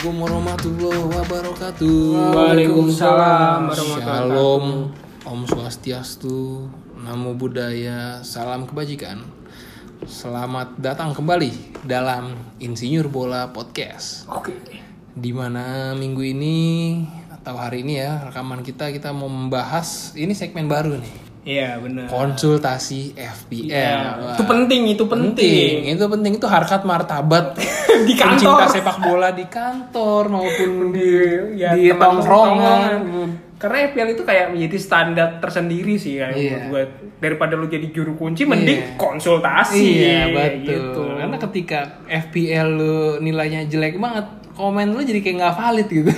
Assalamualaikum 0.00 0.32
warahmatullahi 0.32 1.02
wabarakatuh. 1.12 2.00
Waalaikumsalam 2.32 3.68
warahmatullahi 3.68 4.00
Shalom, 4.00 4.64
Om 5.28 5.40
Swastiastu, 5.44 6.64
Namo 7.04 7.36
Buddhaya, 7.36 8.24
Salam 8.24 8.64
Kebajikan. 8.64 9.20
Selamat 10.08 10.72
datang 10.80 11.12
kembali 11.12 11.84
dalam 11.84 12.32
Insinyur 12.64 13.12
Bola 13.12 13.52
Podcast. 13.52 14.24
Oke. 14.32 14.56
Di 15.12 15.36
mana 15.36 15.92
minggu 15.92 16.24
ini 16.24 16.56
atau 17.28 17.60
hari 17.60 17.84
ini 17.84 18.00
ya 18.00 18.24
rekaman 18.24 18.64
kita 18.64 18.88
kita 18.96 19.12
mau 19.12 19.28
membahas 19.28 20.16
ini 20.16 20.32
segmen 20.32 20.64
baru 20.64 20.96
nih. 20.96 21.29
Iya 21.40 21.80
benar. 21.80 22.04
Konsultasi 22.06 23.16
FPL. 23.16 23.72
Iya, 23.72 24.36
Itu 24.36 24.44
penting, 24.44 24.82
itu 24.86 25.04
penting. 25.04 25.88
Itu 25.88 26.04
penting 26.06 26.36
itu 26.36 26.44
harkat 26.44 26.84
martabat 26.84 27.56
Di 28.08 28.12
kantor. 28.12 28.60
pencinta 28.60 28.66
sepak 28.68 28.96
bola 29.00 29.32
di 29.32 29.44
kantor 29.44 30.28
maupun 30.28 30.70
di 30.94 31.08
ya, 31.56 31.72
di 31.72 31.88
tongkrongan. 31.90 32.92
Karena 33.56 33.76
FPL 33.86 34.08
itu 34.10 34.22
kayak 34.22 34.46
menjadi 34.50 34.76
standar 34.76 35.36
tersendiri 35.36 35.96
sih 35.96 36.16
ya 36.16 36.28
Iya. 36.28 36.64
menurut 36.64 36.64
gue. 36.68 36.82
Daripada 37.20 37.56
lu 37.56 37.66
jadi 37.66 37.88
juru 37.88 38.16
kunci 38.16 38.44
mending 38.44 38.80
Iya. 38.80 38.96
konsultasi. 38.96 39.80
Iya 39.80 40.20
betul. 40.28 40.64
Gitu. 40.64 41.02
Karena 41.14 41.36
ketika 41.38 41.80
FPL 42.06 42.68
lu 42.70 42.94
nilainya 43.18 43.64
jelek 43.64 43.96
banget, 43.96 44.24
komen 44.60 44.92
lu 44.92 45.00
jadi 45.00 45.20
kayak 45.24 45.36
nggak 45.40 45.54
valid 45.56 45.88
gitu. 45.88 46.12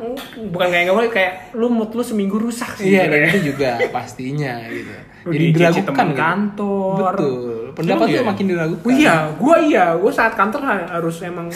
bukan 0.54 0.68
kayak 0.70 0.82
nggak 0.86 0.96
boleh 0.96 1.10
kayak 1.10 1.32
lu 1.58 1.66
mood 1.66 1.90
lu 1.90 2.02
seminggu 2.06 2.38
rusak 2.38 2.78
sih. 2.78 2.94
iya, 2.94 3.10
dan 3.10 3.26
itu 3.34 3.50
juga 3.50 3.82
pastinya 3.90 4.62
gitu. 4.70 4.94
Lu 5.28 5.34
jadi 5.34 5.46
diragukan 5.52 6.08
gitu. 6.08 6.16
kantor. 6.16 7.12
Betul. 7.18 7.58
Pendapat 7.76 8.06
lu 8.08 8.16
iya? 8.16 8.22
makin 8.24 8.44
diragukan. 8.48 8.86
Oh 8.86 8.92
iya, 8.94 9.14
gua 9.36 9.56
iya, 9.60 9.84
gua 9.98 10.08
saat 10.14 10.32
kantor 10.38 10.62
ha- 10.64 10.88
harus 10.96 11.20
emang 11.20 11.52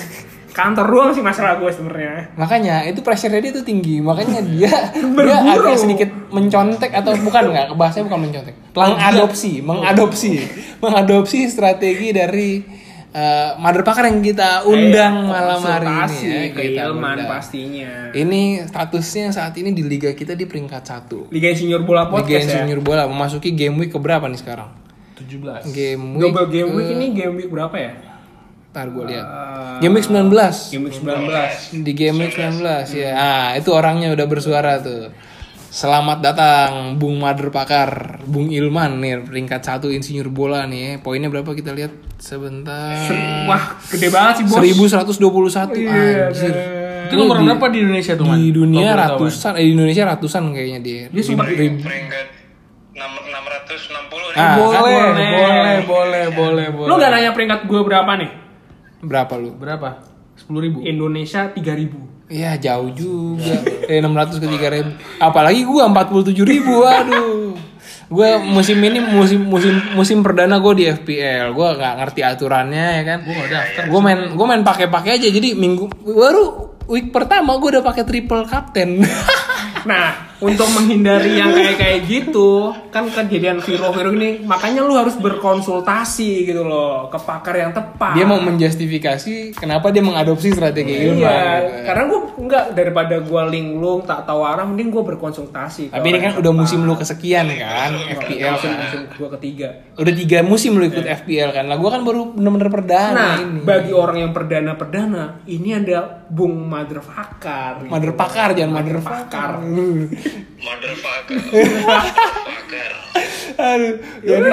kantor 0.52 0.86
doang 0.92 1.10
sih 1.16 1.24
masalah 1.24 1.56
gue 1.58 1.70
sebenarnya. 1.72 2.36
Makanya 2.36 2.84
itu 2.86 3.00
pressure 3.00 3.32
dia 3.32 3.52
tuh 3.52 3.64
tinggi. 3.64 3.98
Makanya 4.04 4.44
dia 4.44 4.70
dia 5.16 5.36
agak 5.40 5.80
sedikit 5.80 6.10
mencontek 6.28 6.92
atau 6.92 7.16
bukan 7.18 7.50
nggak? 7.50 7.66
Bahasanya 7.74 8.04
bukan 8.12 8.20
mencontek. 8.28 8.54
Mengadopsi, 8.76 9.52
mengadopsi, 9.64 10.32
mengadopsi 10.78 11.38
strategi 11.48 12.08
dari 12.12 12.50
eh, 13.12 13.50
mother 13.56 13.82
pakar 13.82 14.04
yang 14.06 14.18
kita 14.18 14.64
undang 14.64 15.14
Kayak 15.22 15.30
malam 15.30 15.60
hari 15.62 15.86
ini 15.86 16.16
ya. 16.18 16.40
Kita 16.48 16.56
keilmuan 16.56 17.14
undang. 17.14 17.28
pastinya. 17.28 17.90
Ini 18.10 18.42
statusnya 18.64 19.26
saat 19.28 19.54
ini 19.54 19.70
di 19.70 19.82
liga 19.82 20.10
kita 20.10 20.32
di 20.32 20.44
peringkat 20.44 20.82
satu. 20.82 21.28
Liga 21.28 21.48
Insinyur 21.48 21.82
Bola 21.82 22.02
Liga 22.02 22.12
Podcast 22.14 22.44
ya. 22.44 22.48
Insinyur 22.58 22.80
Bola 22.80 23.04
memasuki 23.04 23.52
game 23.52 23.76
week 23.78 23.90
keberapa 23.90 24.24
nih 24.24 24.36
sekarang? 24.36 24.72
17 25.14 25.68
Game 25.70 26.04
week. 26.16 26.22
Double 26.26 26.48
game 26.48 26.70
week 26.72 26.86
ke- 26.86 26.94
ini 26.94 27.06
game 27.12 27.34
week 27.36 27.48
berapa 27.48 27.76
ya? 27.76 27.92
Ntar 28.72 28.88
gue 28.88 29.04
lihat. 29.04 29.20
Eh, 29.22 29.76
Game 29.80 29.94
week 29.94 30.08
19. 30.08 30.72
Game 30.72 30.84
week 30.84 30.96
19. 30.96 31.84
Di 31.84 31.92
game 31.92 32.16
week 32.18 32.32
19 32.32 32.88
ya. 32.90 33.10
Ah, 33.12 33.48
itu 33.52 33.68
orangnya 33.68 34.08
udah 34.10 34.24
bersuara 34.24 34.80
tuh. 34.80 35.12
Selamat 35.72 36.20
datang 36.20 37.00
Bung 37.00 37.16
Mader 37.16 37.48
Pakar, 37.48 38.20
Bung 38.28 38.52
Ilman 38.52 39.00
nih 39.00 39.24
peringkat 39.24 39.64
satu 39.64 39.88
insinyur 39.88 40.28
bola 40.28 40.68
nih. 40.68 41.00
Poinnya 41.00 41.32
berapa 41.32 41.48
kita 41.56 41.72
lihat 41.72 41.96
sebentar. 42.20 42.92
Wah, 43.48 43.80
gede 43.88 44.12
banget 44.12 44.44
sih, 44.44 44.44
Bos. 44.52 44.60
1121 44.60 45.72
Iya, 45.72 46.28
anjir. 46.28 46.54
Itu 47.08 47.14
nomor 47.16 47.40
berapa 47.40 47.72
di 47.72 47.88
Indonesia 47.88 48.12
tuh, 48.12 48.28
Man? 48.28 48.36
Di 48.36 48.52
dunia 48.52 48.84
boleh 48.84 49.00
ratusan, 49.00 49.52
eh, 49.56 49.64
di 49.64 49.72
Indonesia 49.72 50.02
ratusan 50.12 50.42
kayaknya 50.52 50.80
dia. 50.84 51.02
Dia 51.08 51.22
sempat 51.24 51.48
peringkat 51.48 52.26
enam- 52.92 53.24
660 53.32 54.28
nih. 54.28 54.44
Ah, 54.44 54.54
boleh, 54.60 54.76
kan 54.76 54.82
boleh, 54.84 55.76
boleh, 55.88 56.24
boleh, 56.36 56.66
boleh. 56.68 56.88
Lu 56.92 56.94
gak 57.00 57.10
nanya 57.16 57.32
peringkat 57.32 57.64
gue 57.64 57.80
berapa 57.80 58.12
nih? 58.20 58.30
Berapa 59.08 59.34
lu? 59.40 59.56
berapa? 59.56 60.11
10 60.36 60.64
ribu. 60.64 60.78
Indonesia 60.82 61.50
3000. 61.50 62.32
Iya 62.32 62.56
jauh 62.56 62.88
juga. 62.96 63.60
Eh 63.88 64.00
600 64.00 64.40
ke 64.40 64.46
3000. 64.48 65.20
Apalagi 65.20 65.68
gua 65.68 65.88
47 65.92 66.32
ribu. 66.48 66.80
Waduh. 66.80 67.52
Gua 68.08 68.40
musim 68.40 68.80
ini 68.80 69.00
musim 69.00 69.44
musim 69.44 69.72
musim 69.92 70.24
perdana 70.24 70.56
gue 70.60 70.72
di 70.80 70.84
FPL. 70.88 71.52
Gua 71.52 71.76
nggak 71.76 71.94
ngerti 72.00 72.20
aturannya 72.24 72.86
ya 73.00 73.02
kan. 73.04 73.18
Gua 73.24 73.34
gak 73.36 73.50
daftar. 73.52 73.82
Gue 73.92 74.00
main 74.00 74.20
gue 74.32 74.46
main 74.48 74.62
pakai-pakai 74.64 75.20
aja. 75.20 75.28
Jadi 75.28 75.52
minggu 75.56 75.92
baru 76.08 76.72
week 76.88 77.12
pertama 77.12 77.56
gue 77.60 77.78
udah 77.78 77.84
pakai 77.84 78.04
triple 78.08 78.48
captain. 78.48 79.04
Nah, 79.84 80.31
untuk 80.42 80.66
menghindari 80.68 81.38
yang 81.38 81.54
kayak 81.54 81.76
kayak 81.78 82.00
gitu, 82.04 82.74
kan 82.90 83.06
kejadian 83.06 83.62
Viro-Viro 83.62 84.10
ini, 84.12 84.42
makanya 84.42 84.82
lu 84.82 84.92
harus 84.92 85.14
berkonsultasi 85.16 86.44
gitu 86.44 86.62
loh 86.62 87.06
ke 87.06 87.16
pakar 87.16 87.54
yang 87.56 87.70
tepat. 87.70 88.12
dia 88.12 88.26
mau 88.26 88.42
menjustifikasi 88.42 89.54
kenapa 89.54 89.88
dia 89.88 90.02
mengadopsi 90.02 90.50
strategi. 90.50 91.14
Iya, 91.14 91.14
gitu. 91.14 91.86
karena 91.86 92.02
gue 92.04 92.20
enggak 92.42 92.64
daripada 92.74 93.14
gue 93.16 93.42
linglung 93.48 94.02
tak 94.02 94.26
tahu 94.26 94.42
arah, 94.42 94.66
mending 94.66 94.90
gue 94.90 95.02
berkonsultasi. 95.06 95.94
Tapi 95.94 96.06
ini 96.08 96.18
kan 96.18 96.32
udah 96.36 96.52
musim 96.52 96.82
lu 96.82 96.92
kesekian 96.92 97.46
kan 97.52 97.94
FPL 97.94 98.52
musim, 98.52 98.68
kan. 98.68 98.78
musim 98.82 99.00
gue 99.06 99.28
ketiga. 99.38 99.68
Udah 99.94 100.12
tiga 100.12 100.38
musim 100.42 100.74
lu 100.74 100.84
ikut 100.84 101.06
FPL 101.22 101.50
kan. 101.52 101.64
Lah 101.70 101.76
gua 101.76 101.94
kan 101.94 102.02
baru 102.02 102.32
bener-bener 102.32 102.68
perdana 102.68 103.12
Nah, 103.12 103.34
ini. 103.38 103.60
bagi 103.62 103.92
orang 103.92 104.16
yang 104.18 104.32
perdana-perdana, 104.32 105.44
ini 105.46 105.70
ada 105.70 106.26
Bung 106.26 106.66
Motherfucker. 106.66 107.86
gitu. 107.86 107.92
Mother 107.92 108.12
pakar 108.16 108.48
jangan 108.56 108.72
mother 108.80 108.98
Pakar. 108.98 109.50
Motherfucker. 110.62 111.36
Motherfucker. 111.38 112.90
Aduh, 113.58 113.94
jadi 114.24 114.52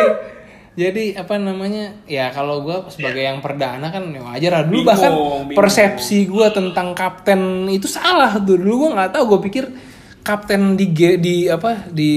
jadi 0.80 1.04
apa 1.20 1.36
namanya? 1.36 1.92
Ya 2.08 2.32
kalau 2.32 2.64
gue 2.64 2.88
sebagai 2.88 3.20
yang 3.20 3.44
perdana 3.44 3.92
kan 3.92 4.16
ya 4.16 4.24
wajar 4.24 4.52
lah. 4.52 4.64
Dulu 4.64 4.80
Bingung, 4.80 4.88
bahkan 4.88 5.12
bingung. 5.12 5.58
persepsi 5.60 6.24
gue 6.30 6.48
tentang 6.56 6.96
kapten 6.96 7.68
itu 7.68 7.88
salah 7.90 8.40
tuh. 8.40 8.56
Dulu 8.56 8.88
gue 8.88 8.90
nggak 8.96 9.12
tahu 9.12 9.24
gue 9.36 9.40
pikir 9.52 9.64
kapten 10.24 10.80
di 10.80 10.88
di 11.20 11.36
apa? 11.52 11.92
Di 11.92 12.14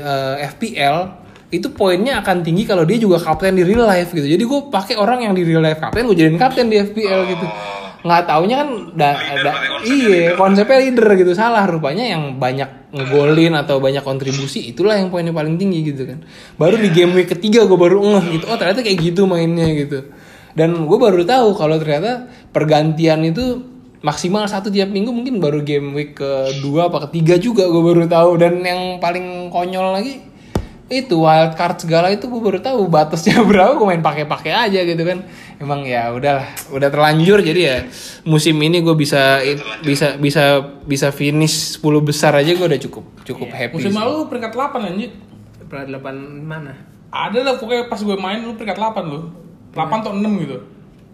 eh, 0.00 0.36
FPL 0.56 1.20
itu 1.52 1.68
poinnya 1.68 2.24
akan 2.24 2.40
tinggi 2.40 2.64
kalau 2.64 2.88
dia 2.88 2.96
juga 2.96 3.20
kapten 3.20 3.52
di 3.52 3.60
real 3.60 3.84
life 3.84 4.08
gitu. 4.16 4.24
Jadi 4.24 4.40
gue 4.40 4.60
pakai 4.72 4.96
orang 4.96 5.28
yang 5.28 5.36
di 5.36 5.44
real 5.44 5.60
life 5.60 5.76
kapten 5.76 6.08
gue 6.08 6.16
jadiin 6.16 6.40
kapten 6.40 6.72
di 6.72 6.80
FPL 6.80 7.28
gitu 7.28 7.46
nggak 8.02 8.22
taunya 8.26 8.66
kan 8.66 8.68
da, 8.98 9.14
da- 9.14 9.62
iya 9.86 10.34
konsepnya 10.34 10.78
leader 10.82 11.06
gitu. 11.14 11.32
Salah 11.38 11.64
rupanya 11.70 12.02
yang 12.02 12.36
banyak 12.36 12.92
ngegolin 12.92 13.54
atau 13.54 13.78
banyak 13.78 14.02
kontribusi 14.02 14.74
itulah 14.74 14.98
yang 14.98 15.08
poinnya 15.08 15.30
paling 15.30 15.54
tinggi 15.56 15.94
gitu 15.94 16.02
kan. 16.04 16.26
Baru 16.58 16.76
di 16.76 16.90
game 16.90 17.14
week 17.14 17.30
ketiga 17.30 17.64
gue 17.64 17.78
baru 17.78 18.02
ngeh 18.02 18.26
gitu. 18.38 18.44
Oh 18.50 18.58
ternyata 18.58 18.82
kayak 18.82 18.98
gitu 18.98 19.24
mainnya 19.30 19.70
gitu. 19.70 20.10
Dan 20.52 20.84
gue 20.84 20.98
baru 20.98 21.22
tahu 21.24 21.56
kalau 21.56 21.80
ternyata 21.80 22.28
pergantian 22.52 23.24
itu 23.24 23.64
maksimal 24.02 24.44
satu 24.50 24.68
tiap 24.68 24.90
minggu 24.90 25.14
mungkin 25.14 25.38
baru 25.38 25.62
game 25.62 25.94
week 25.94 26.18
kedua 26.18 26.90
apa 26.90 27.06
ketiga 27.08 27.38
juga 27.38 27.70
gue 27.70 27.82
baru 27.86 28.04
tahu. 28.10 28.30
Dan 28.36 28.60
yang 28.66 28.98
paling 28.98 29.48
konyol 29.48 29.94
lagi 29.94 30.31
itu 30.92 31.16
wild 31.24 31.56
card 31.56 31.80
segala 31.80 32.12
itu 32.12 32.28
gue 32.28 32.40
baru 32.44 32.60
tahu 32.60 32.84
batasnya 32.92 33.40
berapa 33.48 33.72
gue 33.72 33.86
main 33.88 34.04
pakai-pakai 34.04 34.52
aja 34.52 34.80
gitu 34.84 35.02
kan 35.08 35.24
emang 35.56 35.88
ya 35.88 36.12
udahlah 36.12 36.44
udah 36.68 36.88
terlanjur 36.92 37.40
jadi 37.40 37.60
ya 37.64 37.76
musim 38.28 38.60
ini 38.60 38.84
gue 38.84 38.92
bisa 38.92 39.40
bisa 39.80 40.20
bisa 40.20 40.60
bisa 40.84 41.08
finish 41.08 41.80
10 41.80 42.02
besar 42.04 42.36
aja 42.36 42.52
gue 42.52 42.66
udah 42.68 42.80
cukup 42.82 43.04
cukup 43.24 43.48
happy 43.50 43.80
Musim 43.80 43.96
lalu 43.96 44.28
peringkat 44.28 44.52
8 44.52 44.88
anjir. 44.88 45.10
Pelat 45.66 45.86
delapan 45.88 46.14
mana? 46.44 46.72
Ada 47.08 47.38
lah 47.40 47.54
pokoknya 47.56 47.88
pas 47.88 48.00
gue 48.00 48.16
main 48.18 48.44
lu 48.44 48.52
peringkat 48.58 48.78
8 48.78 49.08
lu. 49.08 49.20
8 49.72 50.04
atau 50.04 50.12
6 50.12 50.42
gitu. 50.44 50.56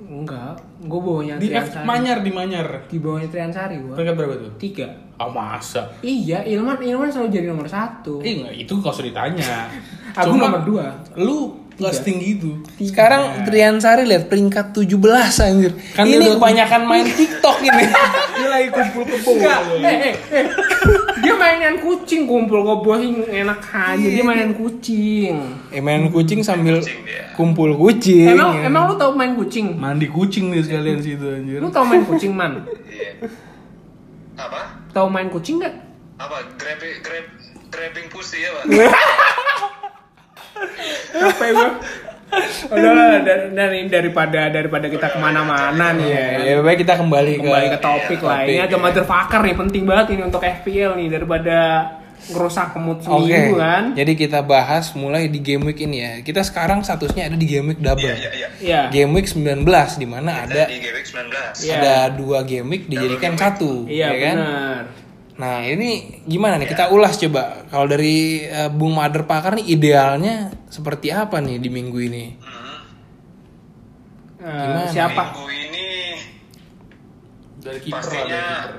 Enggak, 0.08 0.56
gue 0.80 1.00
bawanya 1.04 1.36
Di 1.36 1.52
F. 1.52 1.84
Manyar 1.84 2.24
di 2.24 2.32
Manyar. 2.32 2.88
Di 2.88 2.96
bawahnya 2.96 3.28
Triansari 3.28 3.76
gue. 3.76 3.92
Peringkat 3.92 4.16
berapa 4.16 4.34
tuh? 4.40 4.52
Tiga. 4.56 4.88
Ah 5.20 5.28
masa? 5.28 5.92
Iya, 6.00 6.48
Ilman 6.48 6.80
Ilman 6.80 7.12
selalu 7.12 7.28
jadi 7.28 7.46
nomor 7.52 7.68
satu. 7.68 8.24
Eh 8.24 8.40
enggak, 8.40 8.54
itu 8.56 8.72
usah 8.80 9.04
ditanya. 9.04 9.68
Aku 10.24 10.32
nomor 10.40 10.64
dua. 10.64 10.96
Lu 11.20 11.68
gak 11.78 11.94
setinggi 11.94 12.42
itu. 12.42 12.50
sekarang 12.90 13.46
Triansari 13.46 14.02
lihat 14.02 14.26
peringkat 14.26 14.74
17 14.74 14.98
anjir 15.46 15.72
Kan 15.94 16.10
ini 16.10 16.26
kebanyakan 16.34 16.82
main 16.90 17.06
TikTok 17.06 17.62
ini 17.62 17.84
Dia 18.42 18.48
lagi 18.50 18.68
kumpul 18.74 19.02
kebo. 19.06 19.30
Enggak, 19.38 19.60
eh, 19.78 19.86
eh, 19.86 20.14
eh. 20.42 20.44
Dia 21.18 21.34
mainan 21.34 21.76
kucing 21.78 22.24
kumpul 22.24 22.62
sih 23.00 23.10
enak 23.28 23.60
aja. 23.66 23.96
Dia 23.98 24.22
mainan 24.22 24.54
kucing. 24.54 25.34
eh, 25.70 25.80
main 25.80 26.08
kucing 26.08 26.40
sambil 26.40 26.78
Kucing 26.78 27.02
dia. 27.02 27.32
kumpul 27.34 27.74
kucing 27.74 28.34
Emang 28.34 28.58
ya. 28.58 28.66
emang 28.66 28.90
lu 28.90 28.94
tau 28.94 29.12
main 29.12 29.34
kucing? 29.34 29.74
Mandi 29.74 30.06
kucing 30.06 30.50
nih 30.50 30.62
sekalian 30.62 30.98
situ 30.98 31.26
anjir. 31.26 31.58
Lu 31.58 31.68
tau 31.68 31.82
main 31.82 32.02
kucing 32.02 32.32
man? 32.34 32.64
Iya. 32.86 33.10
Apa? 34.38 34.60
Tau 34.90 35.06
main 35.08 35.26
kucing 35.28 35.58
nggak? 35.58 35.74
Apa? 36.18 36.36
Grabbing 36.58 36.94
grab 37.02 37.26
grabbing 37.68 38.06
pussy 38.08 38.42
ya, 38.42 38.50
Pak? 38.54 38.64
Ya? 41.18 41.66
Udah 42.68 43.24
dari, 43.24 43.46
dari 43.56 43.78
daripada 43.88 44.52
daripada 44.52 44.86
kita 44.86 45.08
ke 45.08 45.18
mana-mana 45.18 45.96
nih 45.96 46.08
ya. 46.12 46.26
ya 46.44 46.54
baik 46.60 46.84
kita 46.84 47.00
kembali, 47.00 47.40
Kembali 47.40 47.66
ke 47.72 47.80
topik 47.80 48.20
lah. 48.20 48.44
Ini 48.44 48.60
topik, 48.60 48.66
agak 48.68 48.78
ya. 48.78 48.84
motherfucker 48.84 49.40
nih 49.44 49.56
penting 49.56 49.82
banget 49.88 50.06
ini 50.12 50.22
untuk 50.28 50.42
FPL 50.44 50.92
nih 51.00 51.08
daripada 51.08 51.56
ngerusak 52.18 52.74
mood 52.76 52.98
Oke, 52.98 53.30
seminggu 53.30 53.56
kan. 53.56 53.94
jadi 53.94 54.12
kita 54.12 54.42
bahas 54.42 54.90
mulai 54.92 55.30
di 55.30 55.38
game 55.40 55.70
week 55.70 55.80
ini 55.80 55.96
ya. 56.02 56.12
Kita 56.20 56.42
sekarang 56.44 56.84
statusnya 56.84 57.30
ada 57.32 57.36
di 57.38 57.46
game 57.48 57.72
week 57.72 57.80
double. 57.80 58.04
Iya, 58.04 58.14
iya, 58.18 58.30
iya. 58.34 58.48
Iya. 58.60 58.80
Game 58.92 59.14
week 59.16 59.30
19 59.30 59.64
di 59.96 60.06
mana 60.06 60.44
ada 60.44 60.66
di 60.66 60.76
GWX 60.82 61.06
19. 61.14 61.64
Iya. 61.64 61.76
ada 61.78 61.96
dua 62.12 62.42
game 62.44 62.68
week 62.68 62.84
dijadikan 62.90 63.32
game 63.32 63.36
week. 63.38 63.40
satu, 63.40 63.72
Iya 63.88 64.06
ya 64.10 64.16
kan? 64.20 64.36
benar. 64.36 64.82
Nah 65.38 65.62
ini 65.62 65.90
gimana 66.24 66.58
nih? 66.58 66.66
Kita 66.66 66.90
ulas 66.90 67.14
coba. 67.16 67.62
Kalau 67.64 67.86
dari 67.86 68.42
eh, 68.42 68.66
Bung 68.68 68.90
Mother 68.92 69.22
Pakar 69.22 69.54
nih 69.54 69.70
idealnya 69.70 70.34
seperti 70.66 71.08
apa 71.08 71.38
nih 71.38 71.56
di 71.56 71.68
minggu 71.68 71.98
ini? 72.00 72.24
Hmm. 72.36 72.78
Eh, 74.38 74.50
Gimana? 74.66 74.90
siapa? 74.90 75.22
Minggu 75.30 75.46
ini 75.50 75.88
Dari 77.58 77.78
kiper 77.78 77.94
pastinya 77.96 78.44
kiper. 78.46 78.72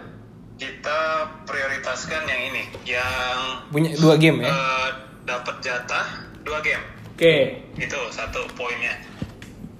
kita 0.57 0.99
prioritaskan 1.43 2.23
yang 2.25 2.41
ini, 2.49 2.63
yang 2.85 3.39
Punya 3.69 3.95
dua 3.95 4.15
game 4.15 4.43
ya? 4.43 4.51
eh, 4.51 4.87
dapat 5.23 5.55
jatah 5.59 6.07
dua 6.41 6.59
game. 6.59 6.83
Oke. 7.13 7.59
Itu 7.77 7.99
satu 8.09 8.43
poinnya. 8.53 8.95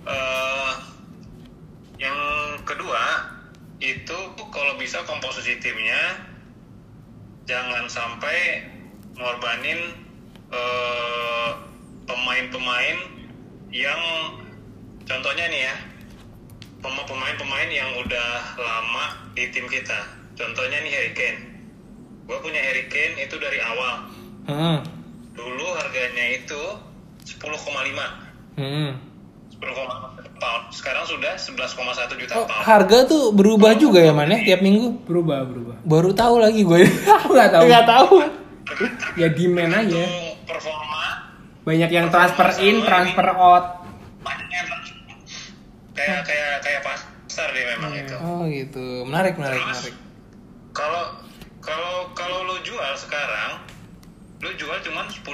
eh 0.01 0.71
yang 1.97 2.15
kedua 2.63 3.27
itu 3.77 4.17
kalau 4.49 4.73
bisa 4.75 5.03
komposisi 5.03 5.59
timnya 5.59 6.28
jangan 7.49 7.89
sampai 7.89 8.61
ngorbanin 9.17 9.81
eh, 10.53 11.49
pemain-pemain 12.05 12.97
yang 13.73 14.01
contohnya 15.09 15.49
nih 15.49 15.61
ya 15.65 15.75
pema- 16.85 17.07
pemain-pemain 17.09 17.69
yang 17.73 17.89
udah 18.05 18.29
lama 18.61 19.33
di 19.33 19.49
tim 19.49 19.65
kita. 19.65 19.97
Contohnya 20.37 20.77
nih 20.85 20.93
Harry 20.93 21.13
Kane. 21.17 21.41
Gue 22.29 22.37
punya 22.45 22.61
Harry 22.61 22.85
Kane 22.87 23.17
itu 23.17 23.35
dari 23.41 23.57
awal. 23.65 23.95
Hmm. 24.45 24.79
Dulu 25.33 25.65
harganya 25.73 26.25
itu 26.37 26.61
10,5 27.25 28.05
Hmm. 28.59 28.91
10,1 29.57 30.28
pound. 30.39 30.63
Sekarang 30.69 31.03
sudah 31.03 31.35
11,1 31.35 31.75
juta 32.15 32.33
Oh, 32.33 32.43
pound. 32.43 32.63
harga 32.63 32.97
tuh 33.05 33.23
berubah 33.29 33.75
juga 33.75 33.99
ya 33.99 34.09
man 34.09 34.27
ya 34.27 34.39
tiap 34.41 34.59
minggu? 34.59 35.03
Berubah, 35.03 35.43
berubah. 35.43 35.75
Baru 35.81 36.11
tahu 36.11 36.39
lagi 36.39 36.63
gue. 36.63 36.87
Aku 37.19 37.31
nggak 37.37 37.51
tahu. 37.51 37.63
Nggak 37.65 37.85
tahu. 37.85 38.15
Ya 39.15 39.27
demand 39.27 39.73
aja. 39.75 40.03
Performa 40.43 41.03
Banyak 41.61 41.89
yang 41.89 42.07
transfer 42.07 42.49
in, 42.59 42.81
transfer 42.81 43.27
out. 43.29 43.83
banyak 44.19 44.47
yang 44.47 44.67
kayak 45.91 46.19
kayak 46.23 46.53
kayak 46.59 46.81
pasar 46.81 47.47
deh 47.49 47.65
memang 47.67 47.91
itu. 47.93 48.15
Oh 48.17 48.41
gitu. 48.45 48.85
Menarik, 49.03 49.35
menarik, 49.35 49.59
Terus? 49.59 49.69
menarik. 49.69 49.95
Kalau 50.71 51.03
kalau 51.59 51.93
kalau 52.13 52.47
lu 52.47 52.55
jual 52.63 52.93
sekarang, 52.95 53.59
lu 54.39 54.49
jual 54.55 54.79
cuman 54.81 55.05
10,9 55.05 55.27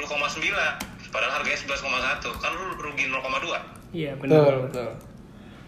padahal 1.08 1.31
harganya 1.31 1.60
11,1 1.62 2.42
kan 2.42 2.51
lu 2.51 2.66
rugi 2.75 3.06
0,2. 3.08 3.75
Iya 3.96 4.12
Betul, 4.20 4.44
benar. 4.44 4.56
betul. 4.68 4.90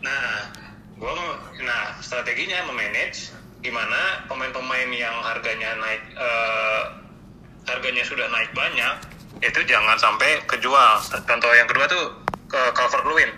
Nah, 0.04 0.52
gua 1.00 1.12
mau- 1.16 1.40
nah 1.64 1.96
strateginya 2.04 2.68
memanage 2.68 3.32
gimana 3.64 4.28
pemain-pemain 4.28 4.92
yang 4.92 5.16
harganya 5.24 5.80
naik 5.80 6.04
eh, 6.14 6.82
harganya 7.66 8.04
sudah 8.04 8.28
naik 8.30 8.52
banyak 8.52 8.96
itu 9.40 9.60
jangan 9.64 9.96
sampai 9.96 10.44
kejual. 10.44 10.94
Contoh 11.24 11.52
yang 11.56 11.70
kedua 11.72 11.86
tuh 11.88 12.04
ke 12.52 12.62
Calvert 12.76 13.06
Lewin. 13.08 13.32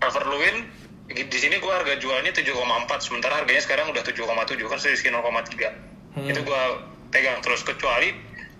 Calvert 0.00 0.28
Lewin 0.30 0.56
di 1.10 1.38
sini 1.38 1.58
gua 1.60 1.82
harga 1.82 1.98
jualnya 2.00 2.32
7,4 2.32 2.56
sementara 3.02 3.44
harganya 3.44 3.60
sekarang 3.60 3.92
udah 3.92 4.00
7,7 4.00 4.24
kan 4.70 4.78
selisih 4.80 5.10
0,3. 5.12 5.68
Hmm. 6.16 6.26
Itu 6.26 6.40
gua 6.46 6.80
pegang 7.12 7.42
terus 7.44 7.60
kecuali 7.60 8.14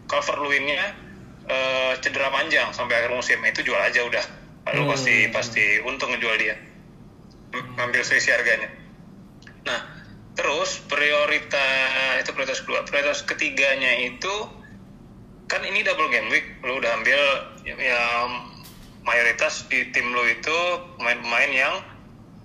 Calvert 0.06 0.44
Lewinnya 0.44 0.93
eh, 1.49 1.93
cedera 2.05 2.29
panjang 2.29 2.69
sampai 2.71 3.00
akhir 3.00 3.17
musim 3.17 3.41
itu 3.43 3.65
jual 3.65 3.81
aja 3.81 4.05
udah. 4.05 4.39
Lalu 4.70 4.82
Hmm. 4.87 4.93
pasti 4.94 5.17
pasti 5.34 5.64
untung 5.82 6.14
ngejual 6.14 6.38
dia 6.38 6.55
ngambil 7.50 8.02
selisih 8.06 8.38
harganya. 8.38 8.70
Nah, 9.67 9.81
terus 10.38 10.78
prioritas 10.87 12.22
itu 12.22 12.31
prioritas 12.31 12.62
kedua, 12.62 12.87
prioritas 12.87 13.26
ketiganya 13.26 13.90
itu 13.99 14.34
kan 15.50 15.67
ini 15.67 15.82
double 15.82 16.06
game 16.14 16.31
week, 16.31 16.46
lu 16.62 16.78
udah 16.78 16.94
ambil 17.02 17.19
ya, 17.67 17.75
ya, 17.75 18.02
mayoritas 19.02 19.67
di 19.67 19.90
tim 19.90 20.14
lu 20.14 20.22
itu 20.31 20.58
pemain-pemain 21.02 21.50
yang 21.50 21.75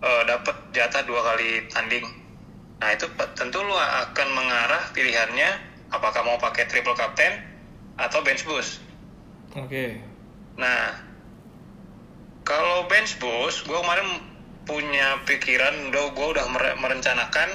eh, 0.02 0.24
dapat 0.26 0.56
jatah 0.74 1.06
dua 1.06 1.22
kali 1.22 1.70
tanding. 1.70 2.06
Nah 2.82 2.90
itu 2.90 3.06
tentu 3.38 3.62
lu 3.62 3.78
akan 3.78 4.28
mengarah 4.34 4.90
pilihannya 4.98 5.50
apakah 5.94 6.26
mau 6.26 6.42
pakai 6.42 6.66
triple 6.66 6.98
captain 6.98 7.38
atau 8.02 8.26
bench 8.26 8.42
boost. 8.50 8.82
Oke. 9.56 10.02
Nah, 10.58 10.92
kalau 12.46 12.86
bench 12.86 13.18
boost, 13.18 13.66
gue 13.66 13.74
kemarin 13.74 14.22
punya 14.70 15.20
pikiran, 15.26 15.90
udah 15.90 16.14
gue 16.14 16.28
udah 16.38 16.46
mere- 16.54 16.78
merencanakan 16.78 17.50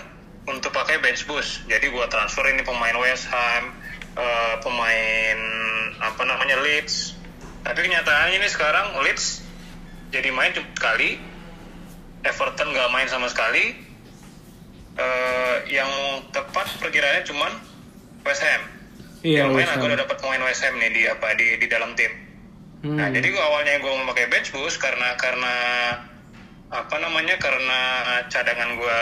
untuk 0.51 0.75
pakai 0.75 0.99
bench 0.99 1.25
boost. 1.31 1.63
Jadi 1.71 1.87
gue 1.89 2.05
transfer 2.11 2.43
ini 2.51 2.67
pemain 2.67 2.95
West 2.99 3.31
Ham, 3.31 3.71
eh, 4.19 4.55
pemain 4.61 5.39
apa 6.03 6.23
namanya 6.27 6.59
Leeds. 6.59 7.15
Tapi 7.63 7.79
kenyataannya 7.87 8.43
ini 8.43 8.49
sekarang 8.51 8.99
Leeds 9.07 9.47
jadi 10.11 10.35
main 10.35 10.51
cuma 10.51 10.67
sekali, 10.75 11.23
Everton 12.27 12.75
nggak 12.75 12.91
main 12.91 13.07
sama 13.07 13.31
sekali. 13.31 13.89
Eh, 15.01 15.57
yang 15.71 15.89
tepat 16.35 16.67
perkiraannya 16.83 17.23
cuman 17.31 17.53
West 18.27 18.43
Ham. 18.43 18.63
Iya, 19.23 19.47
yang 19.47 19.55
main 19.55 19.71
aku 19.71 19.87
udah 19.87 20.03
dapat 20.03 20.19
pemain 20.19 20.43
West 20.45 20.67
Ham 20.67 20.75
nih 20.83 20.91
di 20.91 21.03
apa 21.07 21.31
di 21.39 21.63
di 21.63 21.67
dalam 21.71 21.95
tim. 21.95 22.11
Hmm. 22.81 22.97
Nah, 22.97 23.13
jadi 23.13 23.29
gua 23.29 23.45
awalnya 23.45 23.77
gue 23.77 23.93
mau 23.93 24.09
pakai 24.17 24.33
bench 24.33 24.57
boost 24.57 24.81
karena 24.81 25.13
karena 25.21 25.55
apa 26.73 26.97
namanya 26.97 27.37
karena 27.37 27.81
cadangan 28.33 28.79
gua 28.81 29.01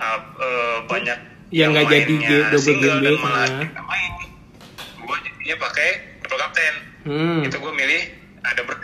uh, 0.00 0.20
uh, 0.40 0.78
banyak 0.88 1.18
Yang 1.52 1.70
nggak 1.76 1.86
jadi 1.92 2.14
double 2.50 2.76
game 2.82 3.00
dan 3.06 3.14
malah 3.22 3.46
ya. 3.46 3.68
main. 3.84 4.12
Gue 4.98 5.16
jadinya 5.22 5.56
pakai 5.62 5.88
triple 6.24 6.40
captain. 6.42 6.74
Hmm. 7.06 7.38
Itu 7.46 7.56
gue 7.62 7.72
milih 7.76 8.02
ada 8.42 8.60
ber 8.66 8.76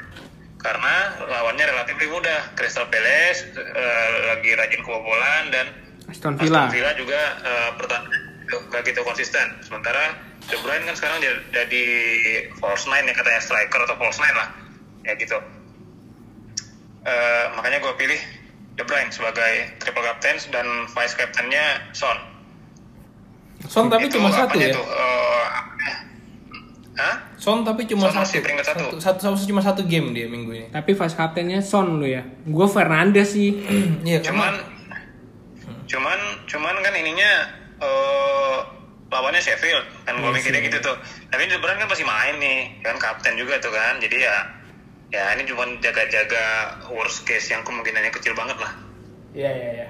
karena 0.63 0.95
lawannya 1.27 1.65
relatif 1.75 1.99
lebih 1.99 2.23
mudah. 2.23 2.55
Crystal 2.55 2.87
Palace 2.87 3.51
uh, 3.59 4.11
lagi 4.31 4.51
rajin 4.55 4.81
kebobolan 4.87 5.51
dan 5.51 5.67
Aston 6.07 6.39
Villa. 6.39 6.71
Aston 6.71 6.75
Villa 6.79 6.93
juga 6.95 7.21
uh, 7.43 7.71
pertahanan 7.75 8.15
itu 8.15 8.22
nggak 8.69 8.83
gitu 8.85 9.01
konsisten. 9.03 9.47
Sementara 9.61 10.19
De 10.43 10.59
Bruyne 10.59 10.83
kan 10.83 10.95
sekarang 10.95 11.23
jadi, 11.23 11.39
jadi 11.55 11.85
false 12.59 12.91
nine 12.91 13.07
ya 13.07 13.15
katanya 13.15 13.41
striker 13.41 13.81
atau 13.87 13.95
false 13.95 14.19
nine 14.19 14.35
lah, 14.35 14.49
ya 15.07 15.15
gitu. 15.15 15.39
Uh, 17.03 17.45
makanya 17.59 17.83
gue 17.83 17.93
pilih 17.99 18.21
De 18.75 18.83
Bruyne 18.83 19.11
sebagai 19.11 19.75
triple 19.79 20.03
captain 20.03 20.37
dan 20.51 20.67
vice 20.89 21.15
captainnya 21.15 21.83
Son. 21.93 22.19
Son 23.67 23.87
tapi 23.87 24.11
Itu 24.11 24.19
cuma 24.19 24.31
satu 24.31 24.59
ya. 24.59 24.75
tuh, 24.75 24.83
uh, 24.83 25.45
apanya? 25.55 25.95
Hah? 26.99 27.15
Son 27.39 27.63
tapi 27.63 27.87
cuma 27.87 28.11
Son 28.11 28.23
masih 28.23 28.39
satu. 28.39 28.45
peringkat 28.47 28.67
satu. 28.67 28.85
satu. 28.99 29.19
Satu, 29.23 29.47
cuma 29.47 29.63
satu 29.63 29.83
game 29.87 30.11
dia 30.11 30.27
minggu 30.27 30.51
ini. 30.51 30.67
Tapi 30.71 30.95
vice 30.95 31.15
captainnya 31.15 31.63
Son 31.63 32.03
lu 32.03 32.07
ya. 32.07 32.27
Gue 32.43 32.67
Fernandes 32.67 33.35
sih. 33.35 33.51
Iya, 34.03 34.19
Cuman, 34.27 34.55
cuman, 35.87 36.19
cuman 36.51 36.75
kan 36.83 36.95
ininya 36.99 37.33
eh 37.83 38.59
lawannya 39.13 39.45
Sheffield 39.45 39.85
kan 40.09 40.17
gue 40.17 40.25
Iya 40.25 40.37
mikirnya 40.41 40.61
gitu 40.65 40.79
tuh. 40.81 40.97
Tapi 41.29 41.45
De 41.45 41.61
Bruyne 41.61 41.77
kan 41.85 41.89
pasti 41.93 42.03
main 42.03 42.41
nih, 42.41 42.81
kan 42.81 42.97
kapten 42.97 43.37
juga 43.37 43.61
tuh 43.61 43.69
kan. 43.69 44.01
Jadi 44.01 44.25
ya, 44.25 44.37
ya 45.13 45.37
ini 45.37 45.45
cuma 45.45 45.69
jaga-jaga 45.85 46.81
worst 46.89 47.29
case 47.29 47.53
yang 47.53 47.61
kemungkinannya 47.61 48.09
kecil 48.09 48.33
banget 48.33 48.57
lah. 48.57 48.73
Iya 49.37 49.51
iya 49.53 49.69
iya. 49.77 49.89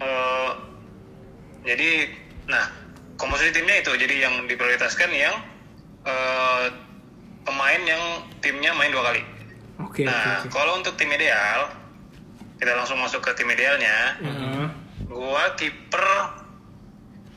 Eh, 0.00 0.50
jadi, 1.68 1.90
nah 2.48 2.64
komposisi 3.20 3.52
timnya 3.52 3.80
itu 3.84 3.92
jadi 3.96 4.28
yang 4.28 4.34
diprioritaskan 4.48 5.12
yang 5.12 5.36
eh, 6.08 6.64
pemain 7.44 7.82
yang 7.84 8.02
timnya 8.40 8.72
main 8.72 8.88
dua 8.88 9.12
kali. 9.12 9.22
Oke 9.84 10.08
oke 10.08 10.08
nah, 10.08 10.40
oke. 10.40 10.48
kalau 10.48 10.80
untuk 10.80 10.96
tim 10.96 11.12
ideal, 11.12 11.68
kita 12.56 12.72
langsung 12.72 12.96
masuk 12.96 13.20
ke 13.20 13.36
tim 13.36 13.52
idealnya. 13.52 14.16
Heeh. 14.24 14.64
Gua 15.12 15.52
kiper 15.60 16.08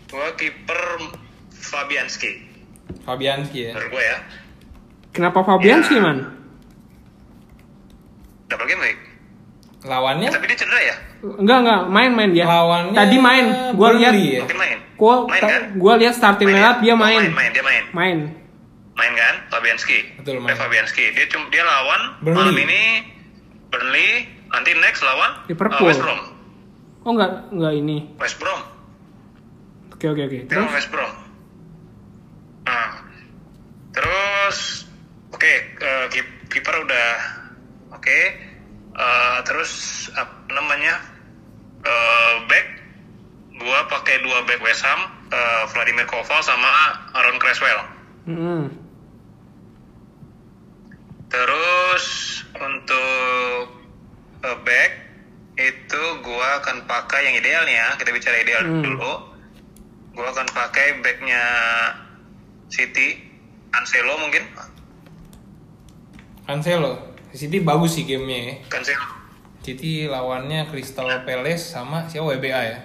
gua 0.09 0.27
kiper 0.33 0.81
Fabianski 1.51 2.31
Fabianski 3.01 3.59
ya. 3.63 3.73
menurut 3.73 3.91
gua 3.91 4.03
ya. 4.03 4.17
Kenapa 5.09 5.39
Fabian 5.41 5.81
Ya. 5.81 5.99
man? 5.99 6.17
Double 8.47 8.65
game 8.65 8.81
week. 8.81 8.99
Lawannya 9.81 10.27
Tapi 10.27 10.45
dia 10.45 10.57
cedera 10.57 10.79
ya? 10.81 10.95
Enggak 11.21 11.57
enggak 11.61 11.81
main-main 11.87 12.29
dia. 12.29 12.45
lawannya 12.45 12.93
Tadi 12.93 13.17
main. 13.17 13.45
Gue 13.73 13.89
lihat. 13.95 14.13
Ya. 14.13 14.41
Mungkin 14.43 14.59
main. 14.59 14.77
Gue 14.93 15.13
Main 15.25 15.41
kan? 15.41 15.61
gue 15.73 15.93
lihat 15.97 16.13
starting 16.13 16.49
Main 16.49 16.57
lineup 16.57 16.75
ya? 16.75 16.81
dia 16.81 16.91
Oh, 16.91 16.99
main. 16.99 17.19
main, 17.21 17.31
main, 17.31 17.49
dia 17.49 17.63
main. 17.63 17.83
Main. 17.91 18.17
Main 18.93 19.13
kan? 19.15 19.35
Fabianski. 19.47 19.97
Betul, 20.19 20.33
Eh, 20.35 20.41
main. 20.43 20.53
Fabianski. 20.53 21.03
Dia 21.09 21.25
cuma 21.27 21.47
dia 21.47 21.63
lawan 21.63 22.01
Burnley. 22.19 22.35
malam 22.35 22.57
ini 22.59 22.81
Burnley, 23.69 24.09
nanti 24.49 24.71
next 24.75 24.99
lawan 25.01 25.31
Liverpool. 25.47 25.79
uh, 25.79 25.87
West 25.87 26.01
Brom. 26.01 26.19
Oh 26.99 27.11
enggak 27.15 27.31
enggak 27.49 27.73
ini. 27.75 27.97
West 28.19 28.35
Brom. 28.35 28.59
Oke 29.99 30.07
oke 30.07 30.23
oke. 30.25 30.39
Terus 30.47 30.85
Brom. 30.87 31.11
Nah, 32.63 32.89
terus 33.91 34.87
oke 35.27 35.51
eh, 35.75 36.05
kip- 36.07 36.39
kiper 36.47 36.71
udah 36.79 37.11
oke. 37.91 38.19
Eh, 38.95 39.37
terus 39.43 39.71
apa 40.15 40.31
namanya 40.49 41.03
eh, 41.83 42.33
back 42.47 42.65
gua 43.59 43.91
pakai 43.91 44.23
dua 44.23 44.39
back 44.47 44.63
West 44.63 44.87
Ham, 44.87 45.03
eh, 45.27 45.63
Vladimir 45.67 46.07
Koval 46.07 46.39
sama 46.39 46.71
Aaron 47.11 47.35
Creswell. 47.35 47.83
Mm-mm. 48.23 48.71
Terus 51.27 52.05
untuk 52.55 53.67
eh, 54.47 54.57
back 54.63 54.91
itu 55.59 56.01
gua 56.23 56.63
akan 56.63 56.87
pakai 56.87 57.27
yang 57.27 57.35
ideal 57.35 57.67
nih 57.67 57.75
ya. 57.75 57.87
Kita 57.99 58.09
bicara 58.09 58.39
ideal 58.39 58.63
Hmm. 58.63 58.79
dulu. 58.79 59.13
Gua 60.19 60.35
akan 60.35 60.51
pakai 60.51 60.99
backnya 60.99 61.39
City, 62.67 63.23
Cancelo 63.71 64.19
mungkin. 64.19 64.43
Cancelo. 66.43 67.15
City 67.31 67.63
bagus 67.63 67.95
sih 67.95 68.03
gamenya 68.03 68.37
ya. 68.51 68.55
Cancelo. 68.67 69.05
City 69.63 70.11
lawannya 70.11 70.67
Crystal 70.67 71.07
Palace 71.23 71.71
sama 71.71 72.03
siapa 72.11 72.35
WBA 72.35 72.61
ya? 72.67 72.79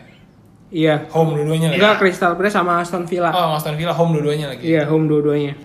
Iya. 0.70 0.94
Home 1.10 1.34
dua-duanya 1.34 1.74
lagi. 1.74 1.82
Enggak 1.82 1.96
Crystal 1.98 2.38
Palace 2.38 2.54
sama 2.54 2.78
Aston 2.78 3.02
Villa. 3.02 3.34
Oh, 3.34 3.58
Aston 3.58 3.74
Villa 3.74 3.90
home 3.90 4.14
dua-duanya 4.14 4.54
lagi. 4.54 4.62
Iya, 4.70 4.86
home 4.86 5.10
dua-duanya. 5.10 5.58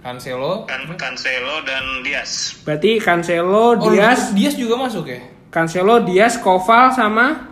Cancelo. 0.00 0.64
Kan 0.64 0.88
Cancelo 0.96 1.60
dan 1.68 2.00
Diaz. 2.00 2.64
Berarti 2.64 2.96
Cancelo, 2.96 3.76
Oh, 3.76 3.92
Diaz, 3.92 4.32
Diaz 4.32 4.56
juga 4.56 4.80
masuk 4.80 5.04
ya? 5.04 5.20
Cancelo, 5.52 6.00
Diaz, 6.00 6.40
Koval 6.40 6.92
sama 6.96 7.44